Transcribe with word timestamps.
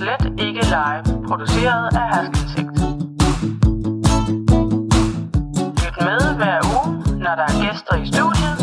Slet 0.00 0.24
Ikke 0.46 0.62
Live, 0.76 1.04
produceret 1.28 1.88
af 2.00 2.06
Haskinsigt. 2.14 2.70
Lyt 5.82 5.96
med 6.08 6.20
hver 6.40 6.58
uge, 6.74 6.86
når 7.24 7.34
der 7.40 7.46
er 7.50 7.56
gæster 7.64 7.94
i 8.04 8.06
studiet, 8.12 8.56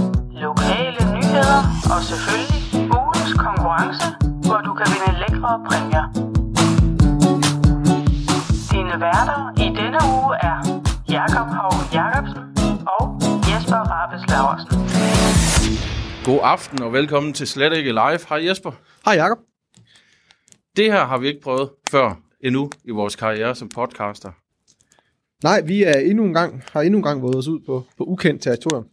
lokale 0.46 1.00
nyheder 1.15 1.62
og 1.94 2.00
selvfølgelig 2.10 2.62
ugens 3.00 3.34
konkurrence, 3.46 4.08
hvor 4.47 4.60
du 4.68 4.72
kan 4.79 4.87
vinde 4.94 5.19
lækre 5.23 5.51
præmier. 5.68 6.05
Dine 8.72 8.96
værter 9.06 9.40
i 9.65 9.67
denne 9.79 9.99
uge 10.15 10.31
er 10.49 10.58
Jakob 11.17 11.47
Hov 11.60 11.74
Jacobsen 11.94 12.44
og 12.97 13.04
Jesper 13.49 13.81
Rabes 13.94 14.24
Laversen. 14.31 14.69
God 16.26 16.40
aften 16.44 16.81
og 16.81 16.94
velkommen 16.94 17.34
til 17.34 17.48
Slet 17.48 17.73
Ikke 17.73 17.91
Live. 17.91 18.20
Hej 18.30 18.48
Jesper. 18.48 18.72
Hej 19.05 19.13
Jacob. 19.13 19.38
Det 20.77 20.91
her 20.91 21.05
har 21.05 21.17
vi 21.17 21.27
ikke 21.27 21.41
prøvet 21.41 21.70
før 21.91 22.22
endnu 22.44 22.70
i 22.84 22.91
vores 22.91 23.16
karriere 23.16 23.55
som 23.55 23.70
podcaster. 23.70 24.31
Nej, 25.44 25.62
vi 25.62 25.84
er 25.84 25.99
endnu 25.99 26.26
en 26.26 26.34
gang, 26.34 26.63
har 26.72 26.81
endnu 26.81 26.98
en 26.98 27.04
gang 27.04 27.23
været 27.23 27.35
os 27.35 27.48
ud 27.48 27.59
på, 27.59 27.85
på 27.98 28.04
ukendt 28.04 28.41
territorium. 28.41 28.85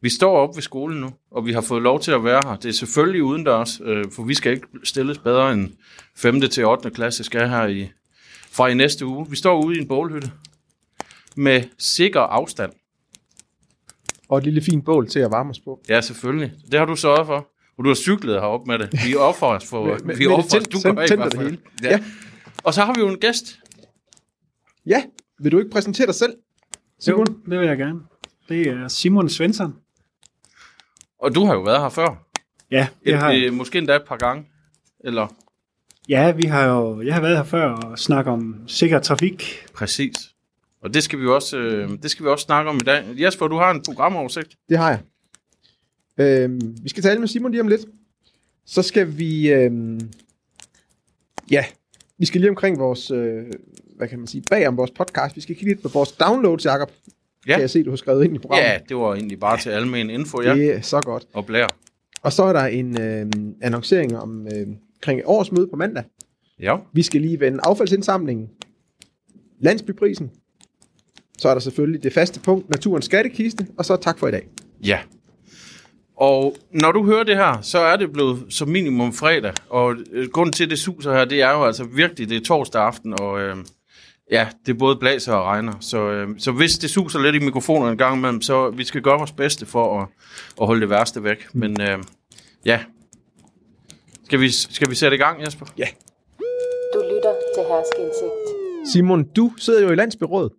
Vi 0.00 0.08
står 0.08 0.36
op 0.36 0.56
ved 0.56 0.62
skolen 0.62 1.00
nu, 1.00 1.10
og 1.30 1.46
vi 1.46 1.52
har 1.52 1.60
fået 1.60 1.82
lov 1.82 2.00
til 2.00 2.12
at 2.12 2.24
være 2.24 2.42
her. 2.44 2.56
Det 2.56 2.68
er 2.68 2.72
selvfølgelig 2.72 3.22
udendørs, 3.22 3.80
øh, 3.84 4.04
for 4.12 4.22
vi 4.22 4.34
skal 4.34 4.52
ikke 4.52 4.66
stilles 4.84 5.18
bedre 5.18 5.52
end 5.52 5.70
5. 6.16 6.40
til 6.40 6.66
8. 6.66 6.90
klasse 6.90 7.24
skal 7.24 7.48
her 7.48 7.66
i, 7.66 7.90
fra 8.50 8.68
i 8.68 8.74
næste 8.74 9.06
uge. 9.06 9.30
Vi 9.30 9.36
står 9.36 9.64
ude 9.64 9.76
i 9.76 9.80
en 9.80 9.88
bålhytte 9.88 10.30
med 11.36 11.62
sikker 11.78 12.20
afstand. 12.20 12.72
Og 14.28 14.38
et 14.38 14.44
lille 14.44 14.62
fint 14.62 14.84
bål 14.84 15.08
til 15.08 15.20
at 15.20 15.30
varme 15.30 15.50
os 15.50 15.60
på. 15.60 15.80
Ja, 15.88 16.00
selvfølgelig. 16.00 16.52
Det 16.72 16.78
har 16.78 16.86
du 16.86 16.96
sørget 16.96 17.26
for. 17.26 17.57
Og 17.78 17.84
du 17.84 17.88
har 17.90 17.94
cyklet 17.94 18.34
herop 18.34 18.66
med 18.66 18.78
det. 18.78 18.88
Vi 19.06 19.14
offer 19.16 19.46
os 19.46 19.66
for... 19.66 19.84
Med- 19.86 19.98
med- 20.04 20.16
vi 20.16 20.26
offer 20.26 20.58
du 20.58 20.78
gør 20.84 21.02
i 21.02 21.08
tændte 21.08 21.16
hvert 21.16 21.32
det 21.32 21.38
fald. 21.40 21.50
hele. 21.50 21.62
Ja. 21.82 21.90
Ja. 21.90 22.04
Og 22.64 22.74
så 22.74 22.82
har 22.84 22.94
vi 22.94 23.00
jo 23.00 23.08
en 23.08 23.18
gæst. 23.18 23.58
Ja, 24.86 25.02
vil 25.40 25.52
du 25.52 25.58
ikke 25.58 25.70
præsentere 25.70 26.06
dig 26.06 26.14
selv, 26.14 26.32
Simon? 27.00 27.26
Jo, 27.28 27.50
det 27.50 27.58
vil 27.60 27.68
jeg 27.68 27.78
gerne. 27.78 28.00
Det 28.48 28.68
er 28.68 28.88
Simon 28.88 29.28
Svensson. 29.28 29.74
Og 31.18 31.34
du 31.34 31.44
har 31.44 31.54
jo 31.54 31.60
været 31.60 31.80
her 31.80 31.88
før. 31.88 32.24
Ja, 32.70 32.86
Et, 33.02 33.10
jeg 33.10 33.20
har, 33.20 33.32
øh, 33.32 33.52
måske 33.52 33.78
endda 33.78 33.96
et 33.96 34.02
par 34.08 34.16
gange. 34.16 34.44
Eller 35.04 35.26
ja, 36.08 36.30
vi 36.32 36.42
har 36.42 36.64
jo, 36.64 37.02
jeg 37.02 37.14
har 37.14 37.20
været 37.20 37.36
her 37.36 37.44
før 37.44 37.70
og 37.70 37.98
snakket 37.98 38.32
om 38.32 38.54
sikker 38.66 38.98
trafik. 39.00 39.66
præcis. 39.74 40.14
Og 40.82 40.94
det 40.94 41.02
skal 41.02 41.20
vi 41.20 41.26
også, 41.26 41.56
øh, 41.58 41.90
det 42.02 42.10
skal 42.10 42.24
vi 42.24 42.30
også 42.30 42.44
snakke 42.44 42.70
om 42.70 42.76
i 42.76 42.80
dag. 42.80 43.04
Jesper, 43.16 43.46
du 43.48 43.56
har 43.56 43.70
en 43.70 43.82
programoversigt. 43.86 44.56
Det 44.68 44.78
har 44.78 44.90
jeg. 44.90 45.00
Øhm, 46.18 46.76
vi 46.82 46.88
skal 46.88 47.02
tale 47.02 47.20
med 47.20 47.28
Simon 47.28 47.50
lige 47.50 47.60
om 47.60 47.68
lidt. 47.68 47.80
Så 48.66 48.82
skal 48.82 49.18
vi... 49.18 49.50
Øhm, 49.52 50.10
ja, 51.50 51.64
vi 52.18 52.26
skal 52.26 52.40
lige 52.40 52.50
omkring 52.50 52.78
vores... 52.78 53.10
Øh, 53.10 53.44
hvad 53.96 54.08
kan 54.08 54.18
man 54.18 54.26
sige? 54.26 54.42
Bag 54.50 54.68
om 54.68 54.76
vores 54.76 54.90
podcast. 54.90 55.36
Vi 55.36 55.40
skal 55.40 55.56
kigge 55.56 55.70
lidt 55.70 55.82
på 55.82 55.88
vores 55.88 56.12
downloads, 56.12 56.64
Jacob. 56.64 56.92
Ja. 57.46 57.52
Kan 57.52 57.60
jeg 57.60 57.70
se, 57.70 57.82
du 57.82 57.90
har 57.90 57.96
skrevet 57.96 58.24
ind 58.24 58.34
i 58.34 58.38
programmet. 58.38 58.68
Ja, 58.68 58.78
det 58.88 58.96
var 58.96 59.14
egentlig 59.14 59.40
bare 59.40 59.58
til 59.58 59.70
almen 59.70 60.10
info, 60.10 60.42
ja. 60.42 60.54
Det 60.54 60.74
er 60.74 60.80
så 60.80 61.00
godt. 61.00 61.26
Og 61.32 61.46
blær. 61.46 61.66
Og 62.22 62.32
så 62.32 62.42
er 62.42 62.52
der 62.52 62.64
en 62.64 63.00
øh, 63.00 63.26
annoncering 63.62 64.16
om 64.16 64.46
øh, 64.46 64.66
omkring 64.96 65.22
årsmøde 65.24 65.66
på 65.66 65.76
mandag. 65.76 66.04
Ja. 66.60 66.76
Vi 66.92 67.02
skal 67.02 67.20
lige 67.20 67.40
vende 67.40 67.58
affaldsindsamlingen, 67.62 68.50
landsbyprisen, 69.60 70.30
så 71.38 71.48
er 71.48 71.54
der 71.54 71.60
selvfølgelig 71.60 72.02
det 72.02 72.12
faste 72.12 72.40
punkt, 72.40 72.70
naturens 72.70 73.04
skattekiste, 73.04 73.66
og 73.76 73.84
så 73.84 73.96
tak 73.96 74.18
for 74.18 74.28
i 74.28 74.30
dag. 74.30 74.48
Ja. 74.84 74.98
Og 76.20 76.56
når 76.70 76.92
du 76.92 77.04
hører 77.04 77.24
det 77.24 77.36
her, 77.36 77.60
så 77.62 77.78
er 77.78 77.96
det 77.96 78.12
blevet 78.12 78.46
som 78.50 78.68
minimum 78.68 79.12
fredag. 79.12 79.52
Og 79.68 79.96
øh, 80.12 80.28
grunden 80.30 80.52
til, 80.52 80.64
at 80.64 80.70
det 80.70 80.78
suser 80.78 81.12
her, 81.12 81.24
det 81.24 81.42
er 81.42 81.50
jo 81.50 81.64
altså 81.64 81.84
virkelig, 81.84 82.28
det 82.28 82.36
er 82.36 82.44
torsdag 82.44 82.82
aften, 82.82 83.20
og 83.20 83.40
øh, 83.40 83.56
ja, 84.30 84.48
det 84.66 84.74
er 84.74 84.78
både 84.78 84.96
blæser 84.96 85.32
og 85.32 85.44
regner. 85.44 85.72
Så, 85.80 85.98
øh, 85.98 86.28
så 86.38 86.52
hvis 86.52 86.78
det 86.78 86.90
suser 86.90 87.18
lidt 87.18 87.36
i 87.36 87.38
mikrofonerne 87.38 87.92
en 87.92 87.98
gang 87.98 88.16
imellem, 88.16 88.42
så 88.42 88.70
vi 88.70 88.84
skal 88.84 89.02
gøre 89.02 89.18
vores 89.18 89.32
bedste 89.32 89.66
for 89.66 90.00
at, 90.00 90.08
at 90.60 90.66
holde 90.66 90.80
det 90.80 90.90
værste 90.90 91.24
væk. 91.24 91.46
Men 91.52 91.80
øh, 91.80 91.98
ja, 92.64 92.80
skal 94.24 94.40
vi, 94.40 94.50
skal 94.50 94.90
vi 94.90 94.94
sætte 94.94 95.14
i 95.14 95.20
gang, 95.20 95.42
Jesper? 95.44 95.66
Ja. 95.78 95.86
Du 96.94 96.98
lytter 96.98 97.34
til 97.54 97.62
Herskindsigt. 97.68 98.92
Simon, 98.92 99.24
du 99.24 99.52
sidder 99.58 99.82
jo 99.82 99.90
i 99.90 99.94
landsbyrådet, 99.94 100.52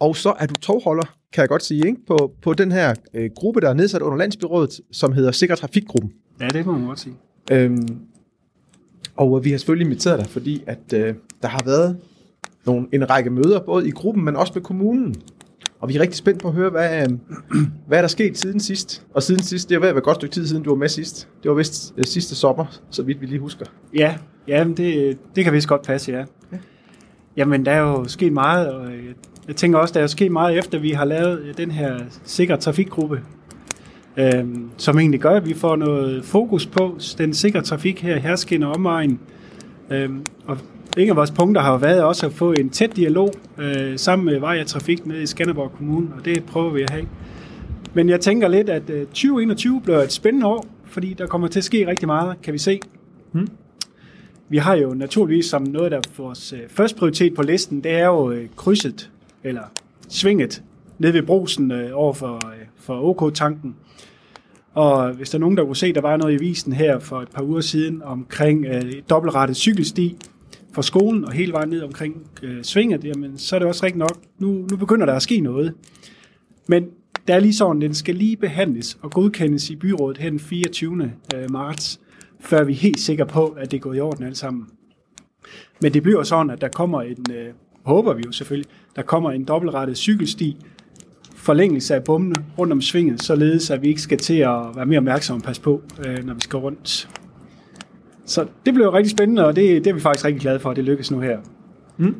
og 0.00 0.16
så 0.16 0.34
er 0.38 0.46
du 0.46 0.54
tovholder, 0.54 1.16
kan 1.32 1.40
jeg 1.40 1.48
godt 1.48 1.62
sige, 1.62 1.86
ikke? 1.86 2.06
På, 2.06 2.32
på 2.42 2.54
den 2.54 2.72
her 2.72 2.94
øh, 3.14 3.30
gruppe, 3.36 3.60
der 3.60 3.68
er 3.68 3.74
nedsat 3.74 4.02
under 4.02 4.18
landsbyrådet, 4.18 4.80
som 4.92 5.12
hedder 5.12 5.32
Sikker 5.32 5.54
Trafikgruppen. 5.54 6.12
Ja, 6.40 6.48
det 6.48 6.66
må 6.66 6.72
man 6.72 6.86
godt 6.86 7.00
sige. 7.00 7.14
Øhm, 7.52 7.98
og 9.16 9.44
vi 9.44 9.50
har 9.50 9.58
selvfølgelig 9.58 9.84
inviteret 9.84 10.20
dig, 10.20 10.28
fordi 10.28 10.64
at 10.66 10.92
øh, 10.94 11.14
der 11.42 11.48
har 11.48 11.62
været 11.64 11.98
nogle, 12.66 12.86
en 12.92 13.10
række 13.10 13.30
møder, 13.30 13.60
både 13.60 13.88
i 13.88 13.90
gruppen, 13.90 14.24
men 14.24 14.36
også 14.36 14.52
med 14.54 14.62
kommunen. 14.62 15.14
Og 15.80 15.88
vi 15.88 15.96
er 15.96 16.00
rigtig 16.00 16.16
spændt 16.16 16.42
på 16.42 16.48
at 16.48 16.54
høre, 16.54 16.70
hvad, 16.70 17.02
øh, 17.02 17.18
hvad 17.86 17.98
er 17.98 18.02
der 18.02 18.08
sket 18.08 18.38
siden 18.38 18.60
sidst. 18.60 19.06
Og 19.14 19.22
siden 19.22 19.42
sidst, 19.42 19.68
det 19.68 19.74
er 19.74 19.80
ved 19.80 19.88
at 19.88 19.94
være 19.94 20.00
et 20.00 20.04
godt 20.04 20.16
stykke 20.16 20.34
tid 20.34 20.46
siden, 20.46 20.62
du 20.62 20.70
var 20.70 20.76
med 20.76 20.88
sidst. 20.88 21.28
Det 21.42 21.48
var 21.48 21.56
vist 21.56 21.94
øh, 21.96 22.04
sidste 22.04 22.34
sommer, 22.34 22.66
så 22.90 23.02
vidt 23.02 23.20
vi 23.20 23.26
lige 23.26 23.38
husker. 23.38 23.66
Ja, 23.94 24.16
ja 24.48 24.64
det, 24.76 25.18
det 25.36 25.44
kan 25.44 25.52
vist 25.52 25.68
godt 25.68 25.82
passe, 25.82 26.12
ja. 26.12 26.24
Jamen, 27.36 27.66
der 27.66 27.72
er 27.72 27.80
jo 27.80 28.04
sket 28.08 28.32
meget, 28.32 28.72
og 28.72 28.90
jeg, 29.48 29.56
tænker 29.56 29.78
også, 29.78 29.94
der 29.94 30.00
er 30.00 30.06
sket 30.06 30.32
meget 30.32 30.58
efter, 30.58 30.78
vi 30.78 30.90
har 30.90 31.04
lavet 31.04 31.40
øh, 31.40 31.56
den 31.56 31.70
her 31.70 31.98
sikker 32.24 32.56
trafikgruppe, 32.56 33.20
øhm, 34.16 34.70
som 34.76 34.98
egentlig 34.98 35.20
gør, 35.20 35.30
at 35.30 35.46
vi 35.46 35.54
får 35.54 35.76
noget 35.76 36.24
fokus 36.24 36.66
på 36.66 36.98
den 37.18 37.34
sikre 37.34 37.62
trafik 37.62 38.02
her 38.02 38.16
i 38.16 38.20
Herskin 38.20 38.62
og 38.62 38.72
omegn. 38.72 39.20
Øhm, 39.90 40.26
og 40.46 40.58
en 40.96 41.08
af 41.08 41.16
vores 41.16 41.30
punkter 41.30 41.62
har 41.62 41.78
været 41.78 42.02
også 42.02 42.26
at 42.26 42.32
få 42.32 42.52
en 42.52 42.70
tæt 42.70 42.96
dialog 42.96 43.34
øh, 43.58 43.98
sammen 43.98 44.26
med 44.26 44.38
Vej 44.38 44.60
og 44.60 44.66
Trafik 44.66 45.06
nede 45.06 45.22
i 45.22 45.26
Skanderborg 45.26 45.72
Kommune, 45.72 46.08
og 46.18 46.24
det 46.24 46.44
prøver 46.44 46.70
vi 46.70 46.82
at 46.82 46.90
have. 46.90 47.06
Men 47.94 48.08
jeg 48.08 48.20
tænker 48.20 48.48
lidt, 48.48 48.68
at 48.68 48.90
øh, 48.90 49.06
2021 49.06 49.80
bliver 49.80 50.02
et 50.02 50.12
spændende 50.12 50.46
år, 50.46 50.66
fordi 50.84 51.14
der 51.14 51.26
kommer 51.26 51.48
til 51.48 51.60
at 51.60 51.64
ske 51.64 51.86
rigtig 51.86 52.06
meget, 52.06 52.42
kan 52.42 52.52
vi 52.52 52.58
se. 52.58 52.80
Vi 54.48 54.56
har 54.56 54.74
jo 54.74 54.94
naturligvis 54.94 55.46
som 55.46 55.62
noget 55.62 55.92
af 55.92 56.00
vores 56.18 56.52
øh, 56.52 56.58
første 56.68 56.98
prioritet 56.98 57.34
på 57.34 57.42
listen, 57.42 57.84
det 57.84 57.92
er 57.92 58.06
jo 58.06 58.30
øh, 58.30 58.48
krydset, 58.56 59.10
eller 59.46 59.62
svinget, 60.08 60.62
nede 60.98 61.12
ved 61.12 61.22
brusen 61.22 61.70
øh, 61.70 61.90
over 61.92 62.12
for, 62.12 62.34
øh, 62.34 62.66
for 62.76 63.22
OK-tanken. 63.22 63.76
Og 64.74 65.12
hvis 65.12 65.30
der 65.30 65.38
er 65.38 65.40
nogen, 65.40 65.56
der 65.56 65.64
kunne 65.64 65.76
se, 65.76 65.92
der 65.92 66.00
var 66.00 66.16
noget 66.16 66.34
i 66.34 66.36
visen 66.36 66.72
her 66.72 66.98
for 66.98 67.20
et 67.22 67.28
par 67.28 67.42
uger 67.42 67.60
siden 67.60 68.02
omkring 68.02 68.66
øh, 68.66 68.92
dobbeltrettet 69.10 69.56
cykelsti 69.56 70.16
fra 70.72 70.82
skolen 70.82 71.24
og 71.24 71.32
hele 71.32 71.52
vejen 71.52 71.68
ned 71.68 71.82
omkring 71.82 72.26
øh, 72.42 72.62
svinget, 72.62 73.04
jamen, 73.04 73.38
så 73.38 73.56
er 73.56 73.58
det 73.58 73.68
også 73.68 73.84
rigtigt 73.84 73.98
nok, 73.98 74.16
nu, 74.38 74.66
nu 74.70 74.76
begynder 74.76 75.06
der 75.06 75.12
at 75.12 75.22
ske 75.22 75.40
noget. 75.40 75.74
Men 76.66 76.86
der 77.28 77.34
er 77.34 77.40
lige 77.40 77.54
sådan, 77.54 77.80
den 77.80 77.94
skal 77.94 78.14
lige 78.14 78.36
behandles 78.36 78.98
og 79.02 79.10
godkendes 79.10 79.70
i 79.70 79.76
byrådet 79.76 80.18
her 80.18 80.30
den 80.30 80.40
24. 80.40 81.12
øh, 81.34 81.50
marts, 81.50 82.00
før 82.40 82.64
vi 82.64 82.72
er 82.72 82.76
helt 82.76 83.00
sikre 83.00 83.26
på, 83.26 83.46
at 83.46 83.70
det 83.70 83.80
går 83.80 83.94
i 83.94 84.00
orden 84.00 84.24
alt 84.24 84.36
sammen. 84.36 84.66
Men 85.82 85.94
det 85.94 86.02
bliver 86.02 86.22
sådan, 86.22 86.50
at 86.50 86.60
der 86.60 86.68
kommer 86.68 87.02
en, 87.02 87.26
øh, 87.30 87.48
håber 87.86 88.14
vi 88.14 88.22
jo 88.26 88.32
selvfølgelig, 88.32 88.70
der 88.96 89.02
kommer 89.02 89.30
en 89.30 89.44
dobbeltrettet 89.44 89.96
cykelsti, 89.96 90.56
forlængelse 91.36 91.94
af 91.94 92.04
bommene 92.04 92.34
rundt 92.58 92.72
om 92.72 92.80
svinget, 92.80 93.22
således 93.22 93.70
at 93.70 93.82
vi 93.82 93.88
ikke 93.88 94.00
skal 94.00 94.18
til 94.18 94.34
at 94.34 94.60
være 94.76 94.86
mere 94.86 94.98
opmærksomme 94.98 95.40
og 95.40 95.44
passe 95.44 95.62
på, 95.62 95.82
øh, 96.06 96.24
når 96.24 96.34
vi 96.34 96.40
skal 96.40 96.58
rundt. 96.58 97.08
Så 98.24 98.46
det 98.66 98.74
bliver 98.74 98.94
rigtig 98.94 99.10
spændende, 99.10 99.46
og 99.46 99.56
det, 99.56 99.84
det 99.84 99.90
er 99.90 99.94
vi 99.94 100.00
faktisk 100.00 100.24
rigtig 100.24 100.40
glade 100.40 100.60
for, 100.60 100.70
at 100.70 100.76
det 100.76 100.84
lykkes 100.84 101.10
nu 101.10 101.20
her. 101.20 101.38
Mm. 101.96 102.14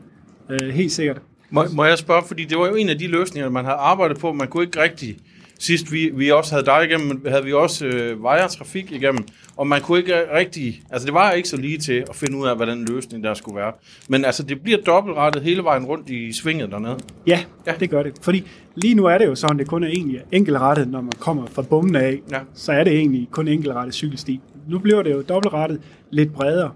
Øh, 0.51 0.69
helt 0.69 0.93
sikkert. 0.93 1.23
Må, 1.51 1.65
må 1.73 1.85
jeg 1.85 1.99
spørge, 1.99 2.23
fordi 2.27 2.45
det 2.45 2.59
var 2.59 2.67
jo 2.67 2.75
en 2.75 2.89
af 2.89 2.99
de 2.99 3.07
løsninger, 3.07 3.51
man 3.51 3.65
havde 3.65 3.77
arbejdet 3.77 4.19
på. 4.19 4.33
Man 4.33 4.49
kunne 4.49 4.65
ikke 4.65 4.83
rigtig... 4.83 5.17
Sidst 5.59 5.93
vi, 5.93 6.11
vi 6.15 6.31
også 6.31 6.55
havde 6.55 6.67
dig 6.67 6.85
igennem, 6.85 7.27
havde 7.29 7.45
vi 7.45 7.53
også 7.53 7.87
øh, 7.87 8.23
vejertrafik 8.23 8.93
igennem, 8.93 9.25
og 9.57 9.67
man 9.67 9.81
kunne 9.81 9.99
ikke 9.99 10.15
rigtig... 10.35 10.83
Altså, 10.91 11.07
det 11.07 11.15
var 11.15 11.33
ikke 11.33 11.49
så 11.49 11.57
lige 11.57 11.79
til 11.79 12.05
at 12.09 12.17
finde 12.17 12.39
ud 12.39 12.47
af, 12.47 12.57
hvad 12.57 12.67
den 12.67 12.85
løsning 12.85 13.25
der 13.25 13.35
skulle 13.35 13.57
være. 13.57 13.73
Men 14.09 14.25
altså, 14.25 14.43
det 14.43 14.61
bliver 14.61 14.79
dobbeltrettet 14.87 15.43
hele 15.43 15.65
vejen 15.65 15.85
rundt 15.85 16.11
i 16.11 16.33
svinget 16.33 16.71
dernede. 16.71 16.99
Ja, 17.27 17.41
ja, 17.67 17.73
det 17.81 17.91
gør 17.91 18.03
det. 18.03 18.13
Fordi 18.23 18.47
lige 18.75 18.95
nu 18.95 19.05
er 19.05 19.19
det 19.19 19.27
jo 19.27 19.35
sådan, 19.35 19.59
det 19.59 19.69
kun 19.69 19.85
er 19.85 19.89
egentlig 19.89 20.21
enkeltrettet, 20.33 20.89
når 20.89 21.01
man 21.01 21.13
kommer 21.19 21.47
fra 21.47 21.63
bomben 21.63 21.97
af. 21.97 22.21
Ja. 22.31 22.39
Så 22.55 22.73
er 22.73 22.85
det 22.85 22.93
egentlig 22.93 23.29
kun 23.31 23.49
enkeltrettet 23.49 23.95
cykelsti. 23.95 24.41
Nu 24.69 24.79
bliver 24.79 25.03
det 25.03 25.13
jo 25.13 25.23
dobbeltrettet 25.23 25.81
lidt 26.11 26.33
bredere. 26.33 26.71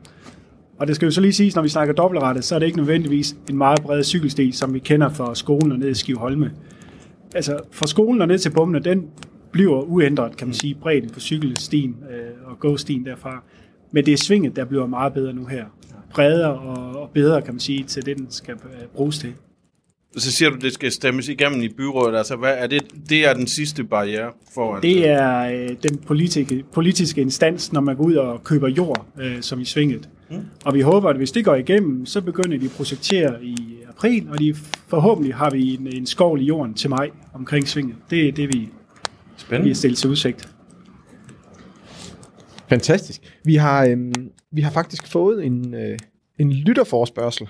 Og 0.78 0.86
det 0.86 0.96
skal 0.96 1.06
jo 1.06 1.12
så 1.12 1.20
lige 1.20 1.32
siges, 1.32 1.54
når 1.54 1.62
vi 1.62 1.68
snakker 1.68 1.94
dobbeltrettet, 1.94 2.44
så 2.44 2.54
er 2.54 2.58
det 2.58 2.66
ikke 2.66 2.78
nødvendigvis 2.78 3.36
en 3.50 3.56
meget 3.56 3.82
bred 3.82 4.04
cykelsti, 4.04 4.52
som 4.52 4.74
vi 4.74 4.78
kender 4.78 5.08
fra 5.08 5.34
skolen 5.34 5.72
og 5.72 5.78
ned 5.78 5.90
i 5.90 5.94
Skiveholme. 5.94 6.52
Altså 7.34 7.60
fra 7.72 7.86
skolen 7.86 8.22
og 8.22 8.28
ned 8.28 8.38
til 8.38 8.50
bommene, 8.50 8.78
den 8.84 9.06
bliver 9.52 9.82
uændret, 9.82 10.36
kan 10.36 10.46
man 10.46 10.54
sige, 10.54 10.74
bredden 10.74 11.10
på 11.10 11.20
cykelstien 11.20 11.96
øh, 12.10 12.50
og 12.50 12.58
gåstien 12.60 13.06
derfra. 13.06 13.42
Men 13.92 14.06
det 14.06 14.12
er 14.12 14.16
svinget, 14.16 14.56
der 14.56 14.64
bliver 14.64 14.86
meget 14.86 15.12
bedre 15.12 15.32
nu 15.32 15.46
her. 15.46 15.64
Bredere 16.10 16.58
og, 16.58 17.00
og 17.02 17.10
bedre, 17.14 17.42
kan 17.42 17.54
man 17.54 17.60
sige, 17.60 17.84
til 17.84 18.06
det, 18.06 18.18
den 18.18 18.26
skal 18.30 18.54
øh, 18.54 18.86
bruges 18.94 19.18
til. 19.18 19.32
Så 20.16 20.32
siger 20.32 20.50
du, 20.50 20.56
det 20.56 20.72
skal 20.72 20.92
stemmes 20.92 21.28
igennem 21.28 21.62
i 21.62 21.68
byrådet. 21.68 22.16
Altså, 22.16 22.36
hvad 22.36 22.54
er 22.58 22.66
det, 22.66 22.82
det 23.08 23.28
er 23.28 23.34
den 23.34 23.46
sidste 23.46 23.84
barriere 23.84 24.32
for 24.54 24.74
at... 24.74 24.82
Det 24.82 25.08
er 25.08 25.40
øh, 25.40 25.68
den 25.82 25.96
politiske, 26.06 26.64
politiske 26.72 27.20
instans, 27.20 27.72
når 27.72 27.80
man 27.80 27.96
går 27.96 28.04
ud 28.04 28.14
og 28.14 28.44
køber 28.44 28.68
jord, 28.68 29.06
øh, 29.20 29.40
som 29.40 29.60
i 29.60 29.64
svinget. 29.64 30.08
Mm. 30.30 30.36
Og 30.64 30.74
vi 30.74 30.80
håber, 30.80 31.08
at 31.08 31.16
hvis 31.16 31.32
det 31.32 31.44
går 31.44 31.54
igennem, 31.54 32.06
så 32.06 32.20
begynder 32.20 32.58
de 32.58 32.64
at 32.64 32.70
projektere 32.70 33.44
i 33.44 33.56
april, 34.00 34.28
og 34.30 34.38
de 34.38 34.54
forhåbentlig 34.88 35.34
har 35.34 35.50
vi 35.50 35.74
en, 35.74 35.86
en 35.86 36.06
skovl 36.06 36.40
i 36.40 36.44
jorden 36.44 36.74
til 36.74 36.90
maj 36.90 37.10
omkring 37.34 37.68
svinget. 37.68 37.96
Det 38.10 38.28
er 38.28 38.32
det, 38.32 38.48
vi, 38.48 38.58
vi 38.58 38.68
Spændende. 39.36 39.68
har 39.70 39.74
stillet 39.74 39.98
til 39.98 40.10
udsigt. 40.10 40.48
Fantastisk. 42.68 43.20
Vi 43.44 43.54
har, 43.54 43.84
øhm, 43.86 44.12
vi 44.52 44.60
har 44.60 44.70
faktisk 44.70 45.06
fået 45.06 45.44
en, 45.44 45.74
øh, 45.74 45.98
en 46.38 46.52
lytterforspørgsel. 46.52 47.48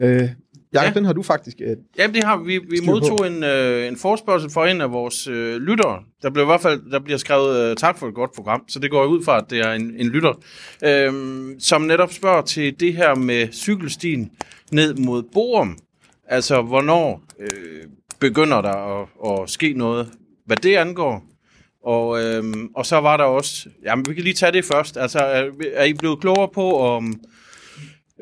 Øh, 0.00 0.08
Jacob, 0.18 0.34
ja. 0.74 0.82
Ja. 0.82 0.90
den 0.94 1.04
har 1.04 1.12
du 1.12 1.22
faktisk... 1.22 1.56
Øh, 1.60 1.76
Jamen, 1.98 2.14
det 2.14 2.24
har 2.24 2.36
vi. 2.36 2.58
Vi 2.70 2.76
Styr 2.76 2.86
på. 2.86 2.90
modtog 2.90 3.26
en, 3.26 3.44
øh, 3.44 3.88
en 3.88 3.96
forspørgsel 3.96 4.50
fra 4.50 4.68
en 4.70 4.80
af 4.80 4.92
vores 4.92 5.26
øh, 5.26 5.56
lyttere. 5.56 6.02
Der 6.22 6.30
blev 6.30 6.44
i 6.44 6.46
hvert 6.46 6.60
fald 6.60 6.90
der 6.90 6.98
bliver 6.98 7.18
skrevet 7.18 7.70
øh, 7.70 7.76
tak 7.76 7.98
for 7.98 8.08
et 8.08 8.14
godt 8.14 8.30
program, 8.34 8.64
så 8.68 8.78
det 8.78 8.90
går 8.90 9.04
ud 9.04 9.24
fra, 9.24 9.38
at 9.38 9.44
det 9.50 9.58
er 9.58 9.72
en, 9.72 9.94
en 9.98 10.06
lytter, 10.06 10.32
øh, 10.84 11.12
som 11.58 11.82
netop 11.82 12.12
spørger 12.12 12.42
til 12.42 12.80
det 12.80 12.94
her 12.94 13.14
med 13.14 13.48
cykelstien 13.52 14.30
ned 14.72 14.94
mod 14.94 15.22
Borum. 15.32 15.78
Altså, 16.28 16.62
hvornår 16.62 17.22
øh, 17.40 17.88
begynder 18.20 18.60
der 18.60 19.00
at, 19.00 19.08
at 19.30 19.50
ske 19.50 19.72
noget, 19.72 20.08
hvad 20.46 20.56
det 20.56 20.76
angår? 20.76 21.24
Og, 21.84 22.22
øhm, 22.22 22.68
og 22.74 22.86
så 22.86 22.96
var 22.96 23.16
der 23.16 23.24
også, 23.24 23.68
jamen 23.84 24.04
vi 24.08 24.14
kan 24.14 24.24
lige 24.24 24.34
tage 24.34 24.52
det 24.52 24.64
først, 24.64 24.96
altså 24.96 25.18
er, 25.18 25.50
er 25.74 25.84
I 25.84 25.92
blevet 25.92 26.20
klogere 26.20 26.48
på, 26.54 26.78
om, 26.78 27.20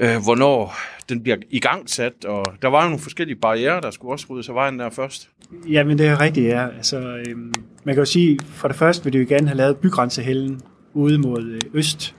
øh, 0.00 0.22
hvornår 0.24 0.74
den 1.08 1.22
bliver 1.22 1.36
igangsat, 1.50 2.24
og 2.24 2.46
der 2.62 2.68
var 2.68 2.82
jo 2.82 2.88
nogle 2.88 3.02
forskellige 3.02 3.36
barriere, 3.40 3.80
der 3.80 3.90
skulle 3.90 4.12
også 4.12 4.26
ryddes 4.30 4.48
af 4.48 4.54
vejen 4.54 4.78
der 4.78 4.90
først. 4.90 5.28
Jamen, 5.68 5.98
det 5.98 6.06
er 6.06 6.20
rigtigt, 6.20 6.46
ja. 6.46 6.68
Altså, 6.76 6.98
øhm, 6.98 7.54
man 7.84 7.94
kan 7.94 8.00
jo 8.00 8.04
sige, 8.04 8.38
for 8.44 8.68
det 8.68 8.76
første 8.76 9.04
vil 9.04 9.12
de 9.12 9.18
jo 9.18 9.26
gerne 9.28 9.48
have 9.48 9.56
lavet 9.56 9.76
bygrænsehallen 9.76 10.60
ude 10.94 11.18
mod 11.18 11.42
øh, 11.42 11.60
øst. 11.74 12.14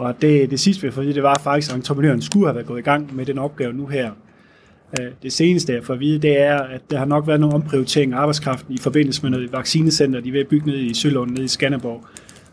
Og 0.00 0.22
det, 0.22 0.50
det 0.50 0.60
sidste, 0.60 0.82
vi 0.82 1.02
vide, 1.02 1.14
det 1.14 1.22
var 1.22 1.38
faktisk, 1.38 1.70
at 1.70 1.76
entreprenøren 1.76 2.22
skulle 2.22 2.46
have 2.46 2.54
været 2.54 2.66
gået 2.66 2.78
i 2.78 2.82
gang 2.82 3.16
med 3.16 3.26
den 3.26 3.38
opgave 3.38 3.72
nu 3.72 3.86
her. 3.86 4.10
Øh, 5.00 5.06
Det 5.22 5.32
seneste, 5.32 5.72
jeg 5.72 5.84
får 5.84 5.94
at 5.94 6.00
vide, 6.00 6.18
det 6.18 6.40
er, 6.40 6.58
at 6.58 6.90
der 6.90 6.98
har 6.98 7.04
nok 7.04 7.26
været 7.26 7.40
nogle 7.40 7.54
omprioritering 7.54 8.12
af 8.12 8.18
arbejdskraften 8.18 8.74
i 8.74 8.78
forbindelse 8.78 9.22
med 9.22 9.30
noget 9.30 9.52
vaccinecenter, 9.52 10.20
de 10.20 10.28
er 10.28 10.32
ved 10.32 10.40
at 10.40 10.48
bygge 10.48 10.66
nede 10.66 10.80
i 10.80 10.94
Sølund, 10.94 11.30
nede 11.30 11.44
i 11.44 11.48
Skanderborg. 11.48 12.04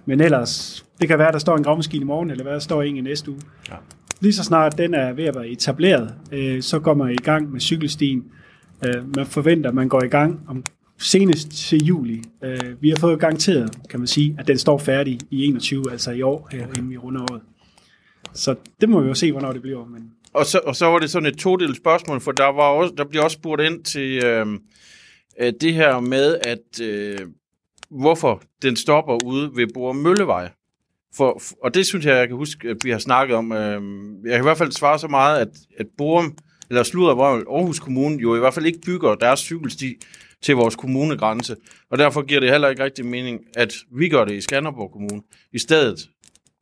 Men 0.05 0.21
ellers, 0.21 0.85
det 1.01 1.07
kan 1.07 1.19
være, 1.19 1.27
at 1.27 1.33
der 1.33 1.39
står 1.39 1.57
en 1.57 1.63
gravmaskine 1.63 2.01
i 2.01 2.05
morgen, 2.05 2.31
eller 2.31 2.43
hvad 2.43 2.53
der 2.53 2.59
står 2.59 2.83
en 2.83 2.97
i 2.97 3.01
næste 3.01 3.31
uge. 3.31 3.39
Ja. 3.69 3.75
Lige 4.21 4.33
så 4.33 4.43
snart 4.43 4.77
den 4.77 4.93
er 4.93 5.13
ved 5.13 5.23
at 5.23 5.35
være 5.35 5.47
etableret, 5.47 6.13
øh, 6.31 6.61
så 6.61 6.79
går 6.79 6.93
man 6.93 7.11
i 7.11 7.15
gang 7.15 7.51
med 7.51 7.59
cykelstien. 7.59 8.23
Øh, 8.85 9.15
man 9.15 9.25
forventer, 9.25 9.69
at 9.69 9.75
man 9.75 9.89
går 9.89 10.03
i 10.03 10.07
gang 10.07 10.39
om 10.47 10.63
senest 10.99 11.51
til 11.51 11.85
juli. 11.85 12.23
Øh, 12.43 12.81
vi 12.81 12.89
har 12.89 12.97
fået 12.99 13.19
garanteret, 13.19 13.77
kan 13.89 13.99
man 13.99 14.07
sige, 14.07 14.35
at 14.39 14.47
den 14.47 14.57
står 14.57 14.77
færdig 14.77 15.19
i 15.31 15.45
21, 15.45 15.91
altså 15.91 16.11
i 16.11 16.21
år, 16.21 16.47
her, 16.51 16.67
inden 16.67 16.89
vi 16.89 16.97
runder 16.97 17.21
året. 17.21 17.41
Så 18.33 18.55
det 18.81 18.89
må 18.89 19.01
vi 19.01 19.07
jo 19.07 19.13
se, 19.13 19.31
hvornår 19.31 19.53
det 19.53 19.61
bliver. 19.61 19.85
Men 19.85 20.11
Og 20.33 20.45
så, 20.45 20.59
og 20.65 20.75
så 20.75 20.85
var 20.85 20.99
det 20.99 21.09
sådan 21.09 21.25
et 21.25 21.37
todelt 21.37 21.77
spørgsmål, 21.77 22.21
for 22.21 22.31
der, 22.31 22.47
var 22.47 22.63
også, 22.63 22.93
der 22.97 23.03
blev 23.03 23.23
også 23.23 23.35
spurgt 23.35 23.61
ind 23.61 23.83
til 23.83 24.25
øh, 24.25 24.47
øh, 25.39 25.53
det 25.61 25.73
her 25.73 25.99
med, 25.99 26.37
at 26.41 26.81
øh, 26.81 27.19
hvorfor 27.89 28.41
den 28.61 28.75
stopper 28.75 29.25
ude 29.25 29.51
ved 29.55 29.67
Bor 29.73 29.93
Møllevej. 29.93 30.49
For, 31.15 31.41
og 31.63 31.73
det 31.73 31.85
synes 31.85 32.05
jeg, 32.05 32.15
jeg 32.15 32.27
kan 32.27 32.37
huske, 32.37 32.69
at 32.69 32.77
vi 32.83 32.89
har 32.89 32.99
snakket 32.99 33.35
om. 33.35 33.51
Øh, 33.51 33.81
jeg 34.25 34.31
kan 34.31 34.41
i 34.41 34.47
hvert 34.47 34.57
fald 34.57 34.71
svare 34.71 34.99
så 34.99 35.07
meget, 35.07 35.39
at, 35.39 35.47
at 35.77 35.85
Borum, 35.97 36.37
eller 36.69 36.83
Sludervrøvel, 36.83 37.45
Aarhus 37.51 37.79
Kommune, 37.79 38.17
jo 38.21 38.35
i 38.35 38.39
hvert 38.39 38.53
fald 38.53 38.65
ikke 38.65 38.79
bygger 38.85 39.15
deres 39.15 39.39
cykelsti 39.39 39.95
til 40.41 40.55
vores 40.55 40.75
kommunegrænse. 40.75 41.55
Og 41.91 41.97
derfor 41.97 42.21
giver 42.21 42.39
det 42.39 42.51
heller 42.51 42.69
ikke 42.69 42.83
rigtig 42.83 43.05
mening, 43.05 43.39
at 43.55 43.73
vi 43.95 44.09
gør 44.09 44.25
det 44.25 44.33
i 44.33 44.41
Skanderborg 44.41 44.91
Kommune. 44.91 45.21
I 45.53 45.59
stedet, 45.59 46.09